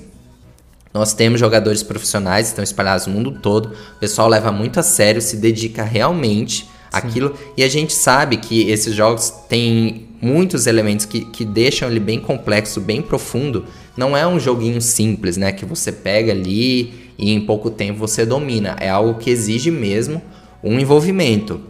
[0.94, 3.72] Nós temos jogadores profissionais, estão espalhados no mundo todo.
[3.96, 7.34] O pessoal leva muito a sério, se dedica realmente aquilo.
[7.56, 12.18] E a gente sabe que esses jogos têm muitos elementos que, que deixam ele bem
[12.18, 13.64] complexo, bem profundo.
[13.96, 15.52] Não é um joguinho simples, né?
[15.52, 18.76] Que você pega ali e em pouco tempo você domina.
[18.80, 20.20] É algo que exige mesmo
[20.62, 21.60] um envolvimento.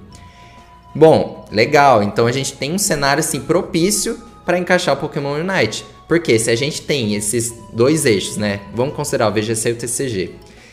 [0.94, 2.02] Bom, legal.
[2.02, 5.84] Então a gente tem um cenário assim propício para encaixar o Pokémon Unite.
[6.08, 8.60] Porque se a gente tem esses dois eixos, né?
[8.74, 10.30] Vamos considerar o VGC e o TCG,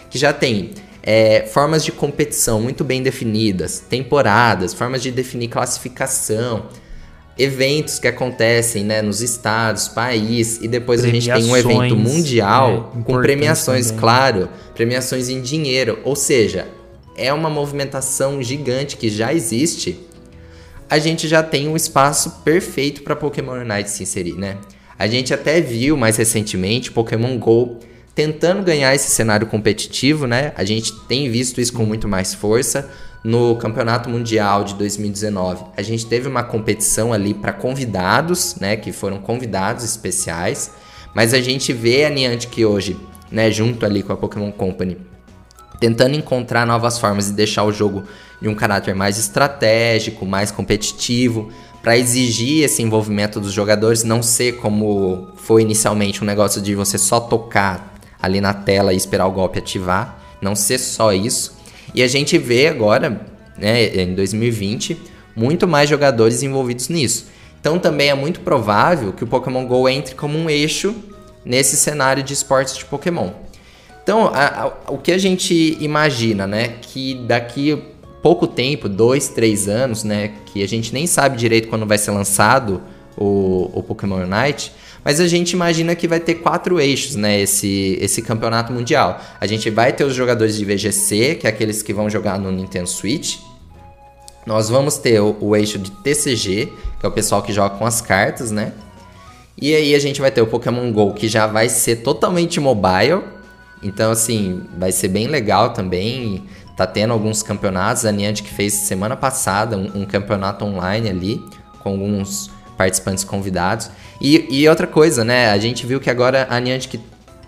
[0.09, 0.71] que já tem
[1.05, 6.67] é, formas de competição muito bem definidas, temporadas, formas de definir classificação,
[7.37, 12.93] eventos que acontecem né, nos estados, país, e depois a gente tem um evento mundial
[12.95, 13.99] é, com premiações, também.
[13.99, 15.99] claro, premiações em dinheiro.
[16.05, 16.67] Ou seja,
[17.17, 19.99] é uma movimentação gigante que já existe.
[20.89, 24.57] A gente já tem um espaço perfeito para Pokémon Unite se inserir, né?
[24.97, 27.79] A gente até viu mais recentemente Pokémon Go
[28.15, 30.53] tentando ganhar esse cenário competitivo, né?
[30.55, 32.89] A gente tem visto isso com muito mais força.
[33.23, 38.75] No Campeonato Mundial de 2019, a gente teve uma competição ali para convidados, né?
[38.75, 40.71] Que foram convidados especiais.
[41.15, 42.97] Mas a gente vê a Niantic hoje,
[43.31, 43.49] né?
[43.49, 44.97] Junto ali com a Pokémon Company,
[45.79, 48.03] tentando encontrar novas formas de deixar o jogo
[48.41, 51.49] de um caráter mais estratégico, mais competitivo,
[51.81, 56.97] para exigir esse envolvimento dos jogadores, não ser como foi inicialmente um negócio de você
[56.97, 57.92] só tocar
[58.23, 61.55] ali na tela e esperar o golpe ativar, não ser só isso.
[61.93, 63.21] E a gente vê agora,
[63.57, 64.97] né, em 2020,
[65.35, 67.27] muito mais jogadores envolvidos nisso.
[67.59, 70.95] Então também é muito provável que o Pokémon Go entre como um eixo
[71.45, 73.29] nesse cenário de esportes de Pokémon.
[74.01, 77.93] Então, a, a, o que a gente imagina, né, que daqui
[78.23, 80.31] pouco tempo, dois, três anos, né?
[80.45, 82.81] Que a gente nem sabe direito quando vai ser lançado
[83.17, 84.71] o, o Pokémon Unite,
[85.03, 87.41] mas a gente imagina que vai ter quatro eixos, né?
[87.41, 89.19] Esse, esse campeonato mundial.
[89.39, 92.51] A gente vai ter os jogadores de VGC, que é aqueles que vão jogar no
[92.51, 93.37] Nintendo Switch.
[94.45, 97.85] Nós vamos ter o, o eixo de TCG, que é o pessoal que joga com
[97.85, 98.71] as cartas, né?
[99.59, 103.23] E aí a gente vai ter o Pokémon GO, que já vai ser totalmente mobile.
[103.81, 106.45] Então, assim, vai ser bem legal também.
[106.77, 108.05] Tá tendo alguns campeonatos.
[108.05, 111.45] A Niantic fez semana passada um, um campeonato online ali,
[111.81, 113.89] com alguns participantes convidados.
[114.23, 115.49] E, e, outra coisa, né?
[115.49, 116.97] A gente viu que agora a Niantic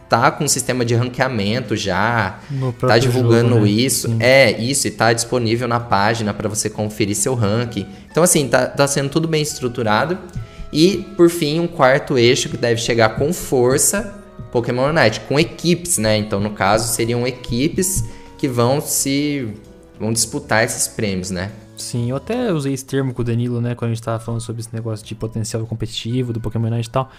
[0.09, 2.39] tá com um sistema de ranqueamento já,
[2.79, 3.71] tá divulgando jogo, né?
[3.71, 4.09] isso.
[4.09, 4.17] Sim.
[4.19, 7.87] É, isso, e tá disponível na página para você conferir seu ranking.
[8.11, 10.17] Então, assim, tá, tá sendo tudo bem estruturado.
[10.71, 14.13] E, por fim, um quarto eixo que deve chegar com força,
[14.51, 16.17] Pokémon Unite, com equipes, né?
[16.17, 18.03] Então, no caso, seriam equipes
[18.37, 19.47] que vão se
[19.97, 21.51] vão disputar esses prêmios, né?
[21.85, 24.41] Sim, eu até usei esse termo com o Danilo, né, quando a gente tava falando
[24.41, 27.11] sobre esse negócio de potencial competitivo do Pokémon Night e tal.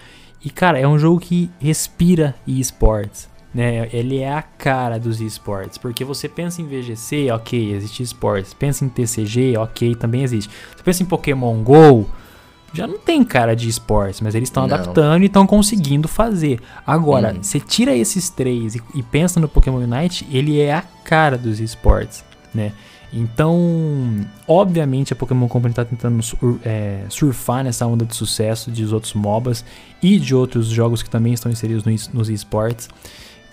[0.43, 3.87] E cara, é um jogo que respira esportes, né?
[3.93, 8.53] Ele é a cara dos esportes, porque você pensa em VGC, OK, existe esportes.
[8.53, 10.53] Pensa em TCG, OK, também existe.
[10.75, 12.05] Você pensa em Pokémon Go,
[12.73, 16.59] já não tem cara de esportes, mas eles estão adaptando e estão conseguindo fazer.
[16.85, 17.41] Agora, hum.
[17.41, 21.61] você tira esses três e, e, pensa no Pokémon Unite, ele é a cara dos
[21.61, 22.21] esportes,
[22.53, 22.73] né?
[23.11, 28.85] Então, obviamente a Pokémon Company está tentando sur é, surfar nessa onda de sucesso de
[28.93, 29.63] outros MOBAs
[30.03, 32.89] e de outros jogos que também estão inseridos no, nos esportes.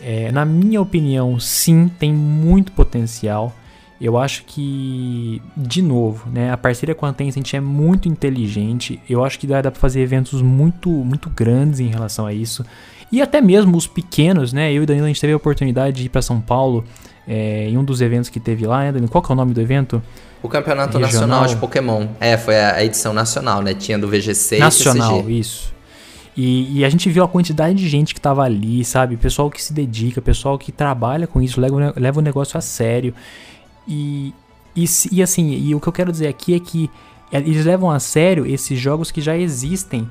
[0.01, 3.55] É, na minha opinião, sim, tem muito potencial.
[4.01, 9.01] Eu acho que, de novo, né, a parceria com a Tencent é muito inteligente.
[9.09, 12.65] Eu acho que dá, dá para fazer eventos muito, muito grandes em relação a isso.
[13.11, 14.73] E até mesmo os pequenos, né?
[14.73, 16.85] Eu e Danilo a gente teve a oportunidade de ir para São Paulo
[17.27, 19.11] é, em um dos eventos que teve lá, né, Danilo?
[19.11, 20.03] Qual que é o nome do evento?
[20.43, 21.29] O Campeonato Regional.
[21.29, 22.07] Nacional de Pokémon.
[22.21, 23.75] É, foi a edição nacional, né?
[23.75, 25.39] Tinha do VGC Nacional, e CCG.
[25.39, 25.75] isso.
[26.37, 29.17] E, e, a gente viu a quantidade de gente que tava ali, sabe?
[29.17, 33.15] Pessoal que se dedica, pessoal que trabalha com isso, leva, leva o negócio a sério.
[33.87, 34.35] E,
[34.75, 36.91] e, e assim, e o que eu quero dizer aqui é que
[37.33, 40.09] é, eles levam a sério esses jogos que já existem.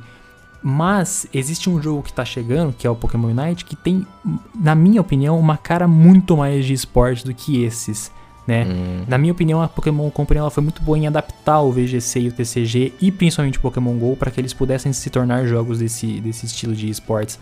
[0.64, 4.07] Mas existe um jogo que está chegando, que é o Pokémon Unite, que tem,
[4.55, 8.09] na minha opinião, uma cara muito mais de esporte do que esses.
[8.47, 8.66] Né?
[8.66, 9.03] Hum.
[9.07, 12.28] Na minha opinião, a Pokémon Company ela foi muito boa em adaptar o VGC e
[12.30, 16.22] o TCG e principalmente o Pokémon GO para que eles pudessem se tornar jogos desse,
[16.22, 17.38] desse estilo de esportes.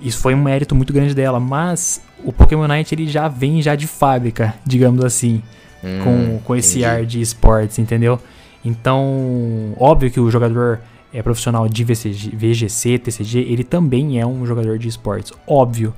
[0.00, 3.74] Isso foi um mérito muito grande dela, mas o Pokémon Night ele já vem já
[3.74, 5.42] de fábrica, digamos assim,
[5.82, 6.84] hum, com, com esse entendi.
[6.84, 8.20] ar de esportes, entendeu?
[8.64, 10.80] Então, óbvio que o jogador
[11.14, 15.94] é profissional de VCG, VGC, TCG, ele também é um jogador de esportes, óbvio.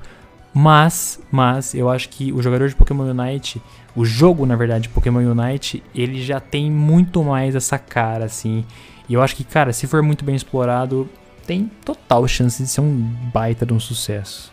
[0.53, 3.61] Mas, mas eu acho que o jogador de Pokémon Unite,
[3.95, 8.63] o jogo na verdade Pokémon Unite, ele já tem muito mais essa cara assim.
[9.09, 11.09] E eu acho que, cara, se for muito bem explorado,
[11.47, 12.95] tem total chance de ser um
[13.33, 14.51] baita de um sucesso.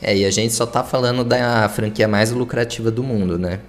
[0.00, 3.60] É, e a gente só tá falando da franquia mais lucrativa do mundo, né?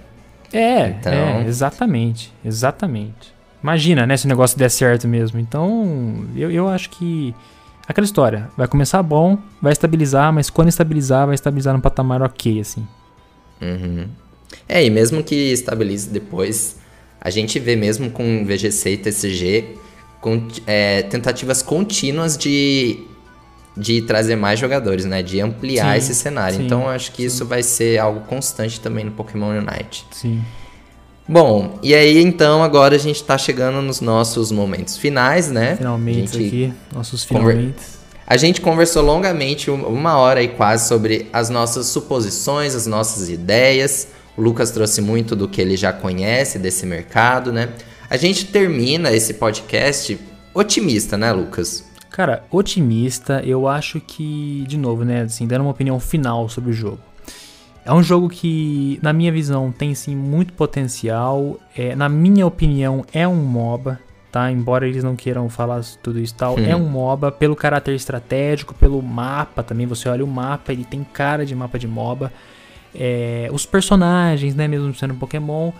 [0.52, 1.12] É, então...
[1.12, 3.35] é exatamente, exatamente.
[3.62, 5.38] Imagina, né, se o negócio der certo mesmo.
[5.38, 7.34] Então, eu, eu acho que
[7.86, 12.60] aquela história, vai começar bom, vai estabilizar, mas quando estabilizar, vai estabilizar num patamar ok,
[12.60, 12.86] assim.
[13.60, 14.08] Uhum.
[14.68, 16.76] É, e mesmo que estabilize depois,
[17.20, 19.76] a gente vê mesmo com VGC e TCG
[20.20, 23.00] com, é, tentativas contínuas de,
[23.76, 25.22] de trazer mais jogadores, né?
[25.22, 26.56] De ampliar sim, esse cenário.
[26.56, 27.28] Sim, então acho que sim.
[27.28, 30.06] isso vai ser algo constante também no Pokémon Unite.
[30.10, 30.42] Sim.
[31.28, 35.76] Bom, e aí então agora a gente tá chegando nos nossos momentos finais, né?
[35.76, 37.96] Finalmente aqui, nossos finalmente.
[38.26, 44.08] A gente conversou longamente, uma hora e quase, sobre as nossas suposições, as nossas ideias.
[44.36, 47.68] O Lucas trouxe muito do que ele já conhece desse mercado, né?
[48.10, 50.18] A gente termina esse podcast
[50.52, 51.84] otimista, né, Lucas?
[52.10, 56.72] Cara, otimista, eu acho que, de novo, né, assim, dando uma opinião final sobre o
[56.72, 56.98] jogo.
[57.86, 61.56] É um jogo que, na minha visão, tem sim muito potencial.
[61.76, 64.00] É, na minha opinião, é um MOBA,
[64.32, 64.50] tá?
[64.50, 68.74] Embora eles não queiram falar tudo isso e tal, é um MOBA pelo caráter estratégico,
[68.74, 69.86] pelo mapa também.
[69.86, 72.32] Você olha o mapa, ele tem cara de mapa de MOBA.
[72.98, 75.70] é, os personagens, né, mesmo sendo um Pokémon.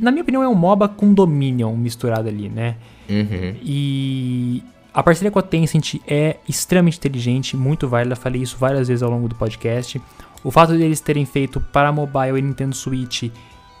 [0.00, 2.76] Na minha opinião, é um MOBA com Dominion misturado ali, né?
[3.10, 3.54] Uhum.
[3.62, 4.62] E
[4.94, 8.16] a parceria com a Tencent é extremamente inteligente, muito válida.
[8.16, 10.00] Falei isso várias vezes ao longo do podcast.
[10.44, 13.30] O fato deles terem feito para mobile e Nintendo Switch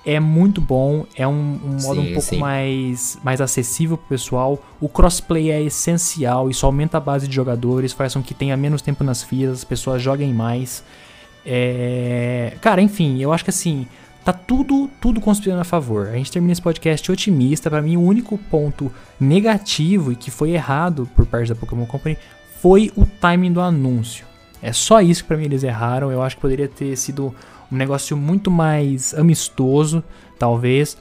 [0.04, 2.38] é muito bom, é um, um modo Sim, um pouco sim.
[2.38, 4.62] mais, mais acessível pro pessoal.
[4.80, 8.82] O crossplay é essencial, isso aumenta a base de jogadores, faz com que tenha menos
[8.82, 10.84] tempo nas filas, as pessoas joguem mais.
[11.46, 12.56] É...
[12.60, 13.86] Cara, enfim, eu acho que assim,
[14.24, 16.08] tá tudo, tudo conspirando a favor.
[16.08, 17.70] A gente termina esse podcast otimista.
[17.70, 18.90] Pra mim, o único ponto
[19.20, 22.16] negativo e que foi errado por parte da Pokémon Company
[22.60, 24.31] foi o timing do anúncio.
[24.62, 26.12] É só isso que pra mim eles erraram.
[26.12, 27.34] Eu acho que poderia ter sido
[27.70, 30.04] um negócio muito mais amistoso,
[30.38, 30.96] talvez.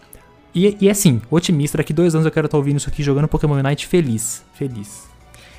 [0.53, 3.55] E, e assim, otimista, daqui dois anos eu quero estar ouvindo isso aqui jogando Pokémon
[3.55, 4.43] Unite feliz.
[4.53, 5.10] Feliz.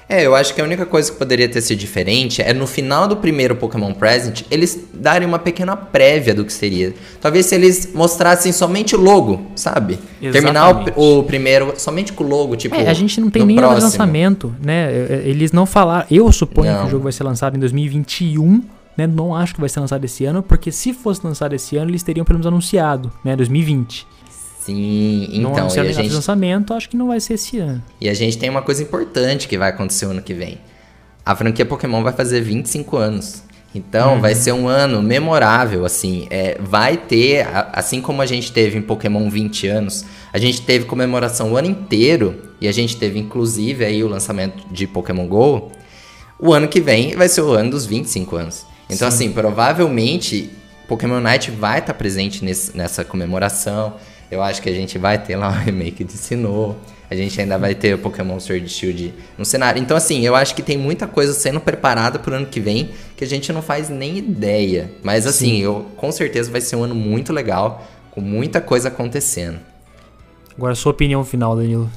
[0.08, 3.08] É, eu acho que a única coisa que poderia ter sido diferente é no final
[3.08, 6.92] do primeiro Pokémon Present eles darem uma pequena prévia do que seria.
[7.20, 9.98] Talvez se eles mostrassem somente o logo, sabe?
[10.20, 10.92] Terminar Exatamente.
[10.98, 12.74] o, o primeiro somente com o logo, tipo.
[12.74, 13.90] É, a gente não tem nem data de próximo.
[14.02, 14.92] lançamento, né?
[14.92, 16.06] É, Eles não falaram.
[16.10, 16.80] Eu suponho Não.
[16.82, 18.62] que o jogo vai ser lançado em 2021,
[18.96, 19.06] né?
[19.06, 22.02] Não acho que vai ser lançado esse ano, porque se fosse lançado esse ano, eles
[22.02, 23.34] teriam pelo menos anunciado, né?
[23.34, 24.06] 2020.
[24.64, 27.82] Sim, não então, e a, gente, lançamento, acho que não vai ser esse ano.
[28.00, 30.58] e a gente tem uma coisa importante que vai acontecer o ano que vem.
[31.24, 33.42] A franquia Pokémon vai fazer 25 anos.
[33.74, 34.20] Então, Uhum.
[34.20, 36.26] vai ser um ano memorável, assim.
[36.30, 40.84] É, vai ter, assim como a gente teve em Pokémon 20 anos, a gente teve
[40.84, 45.72] comemoração o ano inteiro, e a gente teve, inclusive, aí o lançamento de Pokémon GO.
[46.38, 48.66] O ano que vem vai ser o ano dos 25 anos.
[48.90, 49.16] Então, Sim.
[49.28, 50.50] assim, provavelmente
[50.86, 53.94] Pokémon Night vai estar presente nesse- nessa comemoração.
[54.32, 56.74] Eu acho que a gente vai ter lá o remake de Sinnoh.
[57.10, 59.78] A gente ainda vai ter o Pokémon Sword Shield no cenário.
[59.78, 63.24] Então, assim, eu acho que tem muita coisa sendo preparada pro ano que vem que
[63.24, 64.90] a gente não faz nem ideia.
[65.02, 69.58] Mas, assim, eu com certeza vai ser um ano muito legal, com muita coisa acontecendo.
[70.56, 71.90] Agora, sua opinião final, Danilo.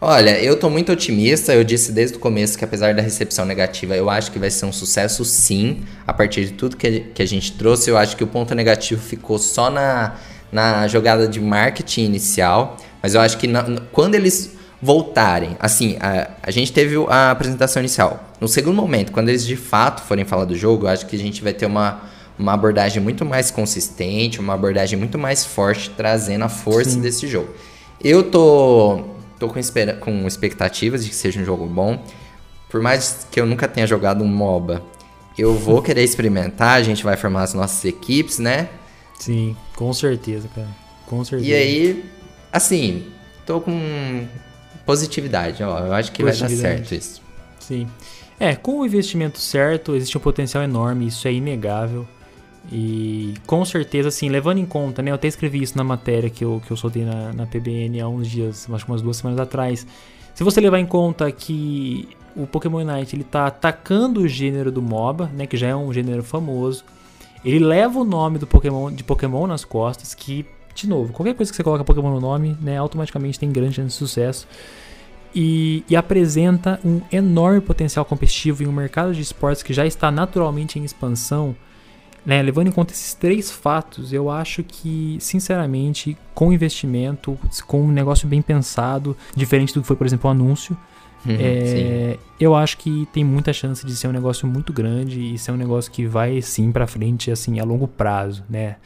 [0.00, 1.52] Olha, eu tô muito otimista.
[1.52, 4.66] Eu disse desde o começo que, apesar da recepção negativa, eu acho que vai ser
[4.66, 5.80] um sucesso sim.
[6.06, 9.02] A partir de tudo que, que a gente trouxe, eu acho que o ponto negativo
[9.02, 10.14] ficou só na,
[10.52, 12.76] na jogada de marketing inicial.
[13.02, 17.80] Mas eu acho que na- quando eles voltarem, assim, a, a gente teve a apresentação
[17.82, 18.24] inicial.
[18.40, 21.18] No segundo momento, quando eles de fato forem falar do jogo, eu acho que a
[21.18, 22.00] gente vai ter uma,
[22.38, 27.00] uma abordagem muito mais consistente, uma abordagem muito mais forte, trazendo a força Sim.
[27.02, 27.50] desse jogo.
[28.02, 29.04] Eu tô,
[29.38, 32.02] tô com, espera, com expectativas de que seja um jogo bom.
[32.70, 34.82] Por mais que eu nunca tenha jogado um MOBA,
[35.36, 38.68] eu vou querer experimentar, a gente vai formar as nossas equipes, né?
[39.20, 40.68] Sim, com certeza, cara.
[41.06, 41.50] Com certeza.
[41.50, 42.04] E aí,
[42.50, 43.06] assim,
[43.44, 44.26] tô com
[44.86, 45.78] positividade, ó.
[45.78, 47.22] Eu acho que vai dar certo isso.
[47.60, 47.86] Sim.
[48.38, 52.08] É, com o investimento certo, existe um potencial enorme, isso é inegável.
[52.72, 55.10] E com certeza, assim, levando em conta, né?
[55.10, 58.08] Eu até escrevi isso na matéria que eu, que eu soltei na, na PBN há
[58.08, 59.86] uns dias, acho que umas duas semanas atrás.
[60.34, 64.80] Se você levar em conta que o Pokémon Unite ele tá atacando o gênero do
[64.80, 65.46] MOBA, né?
[65.46, 66.84] Que já é um gênero famoso.
[67.44, 71.50] Ele leva o nome do Pokémon de Pokémon nas costas, que, de novo, qualquer coisa
[71.50, 74.46] que você coloca Pokémon no nome, né, automaticamente tem grande chance de sucesso.
[75.34, 80.10] E, e apresenta um enorme potencial competitivo em um mercado de esportes que já está
[80.10, 81.54] naturalmente em expansão.
[82.26, 87.90] Né, levando em conta esses três fatos, eu acho que, sinceramente, com investimento, com um
[87.90, 90.76] negócio bem pensado, diferente do que foi, por exemplo, o anúncio.
[91.28, 95.52] É, eu acho que tem muita chance de ser um negócio muito grande e ser
[95.52, 98.76] um negócio que vai sim pra frente, assim, a longo prazo, né?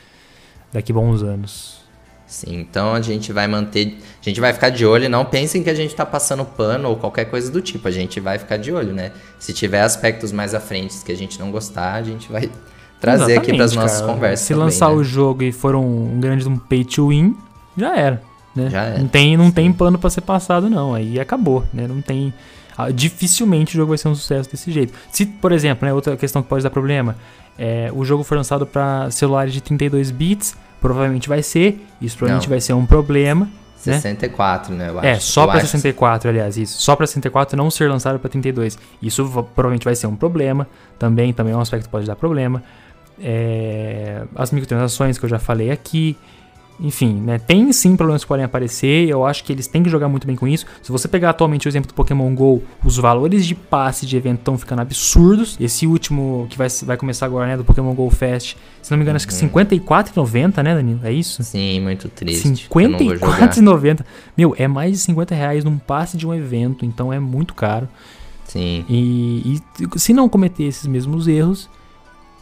[0.73, 1.85] Daqui a bons anos.
[2.27, 3.99] Sim, então a gente vai manter.
[4.21, 5.09] A gente vai ficar de olho.
[5.09, 7.87] Não pensem que a gente tá passando pano ou qualquer coisa do tipo.
[7.87, 9.13] A gente vai ficar de olho, né?
[9.39, 12.51] Se tiver aspectos mais à frente que a gente não gostar, a gente vai
[13.01, 14.13] trazer aqui pras Exatamente, nossas cara.
[14.13, 14.47] conversas.
[14.47, 14.95] Se também, lançar né?
[14.95, 17.37] o jogo e for um, um grande um pay to win,
[17.77, 18.34] já era.
[18.55, 18.69] Né?
[18.73, 18.99] Era.
[18.99, 20.95] Não tem, não tem pano pra ser passado, não.
[20.95, 21.87] Aí acabou, né?
[21.89, 22.33] Não tem.
[22.79, 24.93] ah, Dificilmente o jogo vai ser um sucesso desse jeito.
[25.11, 27.17] Se, por exemplo, né, outra questão que pode dar problema,
[27.59, 31.85] é, o jogo for lançado para celulares de 32 bits, provavelmente vai ser.
[32.01, 32.51] Isso provavelmente Não.
[32.51, 33.47] vai ser um problema.
[33.87, 33.95] né?
[34.01, 34.89] 64, né?
[34.89, 35.27] Eu É, acho.
[35.27, 35.67] só Eu pra acho.
[35.67, 36.81] 64, aliás, isso.
[36.81, 38.79] Só pra 64 não ser lançado pra 32.
[39.03, 40.67] Isso va- provavelmente vai ser um problema.
[40.99, 42.63] Também, também é um aspecto que pode dar problema.
[43.21, 46.17] É, as microtransações que eu já falei aqui.
[46.81, 47.39] Enfim, né?
[47.39, 49.09] Tem sim problemas que podem aparecer.
[49.09, 50.67] Eu acho que eles têm que jogar muito bem com isso.
[50.83, 54.41] Se você pegar atualmente o exemplo do Pokémon GO, os valores de passe de evento
[54.41, 55.57] estão ficando absurdos.
[55.61, 57.57] Esse último que vai, vai começar agora, né?
[57.57, 58.57] Do Pokémon GO Fest.
[58.83, 59.49] Se não me engano, acho que Uhum.
[59.55, 61.01] R$ 54,90, né, Danilo?
[61.05, 61.43] É isso?
[61.43, 62.43] Sim, muito triste.
[62.43, 63.49] eu não vou jogar.
[63.55, 64.05] 54,90.
[64.37, 67.89] Meu, é mais de 50 reais num passe de um evento, então é muito caro.
[68.47, 68.85] Sim.
[68.89, 69.61] E,
[69.95, 71.69] e se não cometer esses mesmos erros,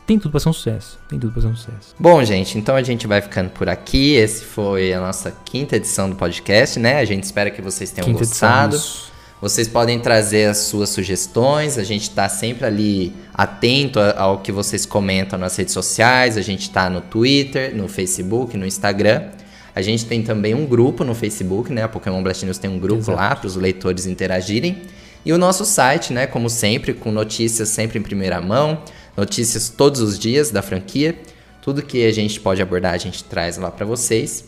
[0.07, 0.99] tem tudo pra ser um sucesso.
[1.09, 1.95] Tem tudo pra ser um sucesso.
[1.99, 4.15] Bom, gente, então a gente vai ficando por aqui.
[4.15, 6.99] Esse foi a nossa quinta edição do podcast, né?
[6.99, 8.77] A gente espera que vocês tenham quinta gostado.
[8.77, 14.53] Edição, vocês podem trazer as suas sugestões, a gente está sempre ali atento ao que
[14.53, 19.31] vocês comentam nas redes sociais, a gente está no Twitter, no Facebook, no Instagram.
[19.75, 21.83] A gente tem também um grupo no Facebook, né?
[21.83, 23.19] A Pokémon Blast News tem um grupo Exato.
[23.19, 24.83] lá para os leitores interagirem.
[25.25, 26.27] E o nosso site, né?
[26.27, 28.83] Como sempre, com notícias sempre em primeira mão,
[29.17, 31.19] notícias todos os dias da franquia.
[31.61, 34.45] Tudo que a gente pode abordar, a gente traz lá para vocês.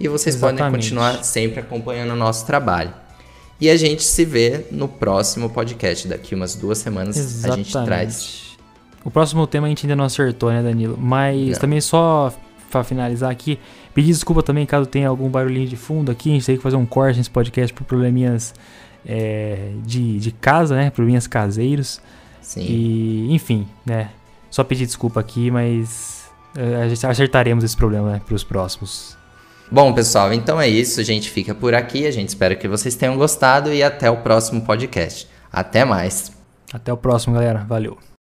[0.00, 0.58] E vocês Exatamente.
[0.58, 2.92] podem continuar sempre acompanhando o nosso trabalho.
[3.60, 6.06] E a gente se vê no próximo podcast.
[6.06, 7.76] Daqui umas duas semanas Exatamente.
[7.76, 8.56] a gente traz.
[9.04, 10.96] O próximo tema a gente ainda não acertou, né, Danilo?
[10.96, 11.58] Mas não.
[11.58, 12.32] também só
[12.70, 13.58] para finalizar aqui,
[13.94, 16.30] pedir desculpa também caso tenha algum barulhinho de fundo aqui.
[16.30, 18.54] A gente tem que fazer um corte nesse podcast por probleminhas
[19.06, 20.90] é, de, de casa, né?
[20.90, 22.00] Probleminhas caseiros.
[22.48, 22.62] Sim.
[22.62, 24.08] E, enfim, né?
[24.50, 29.18] Só pedir desculpa aqui, mas é, acertaremos esse problema né, para os próximos.
[29.70, 30.98] Bom, pessoal, então é isso.
[30.98, 32.06] A gente fica por aqui.
[32.06, 35.28] A gente espera que vocês tenham gostado e até o próximo podcast.
[35.52, 36.32] Até mais.
[36.72, 37.66] Até o próximo, galera.
[37.68, 38.08] Valeu.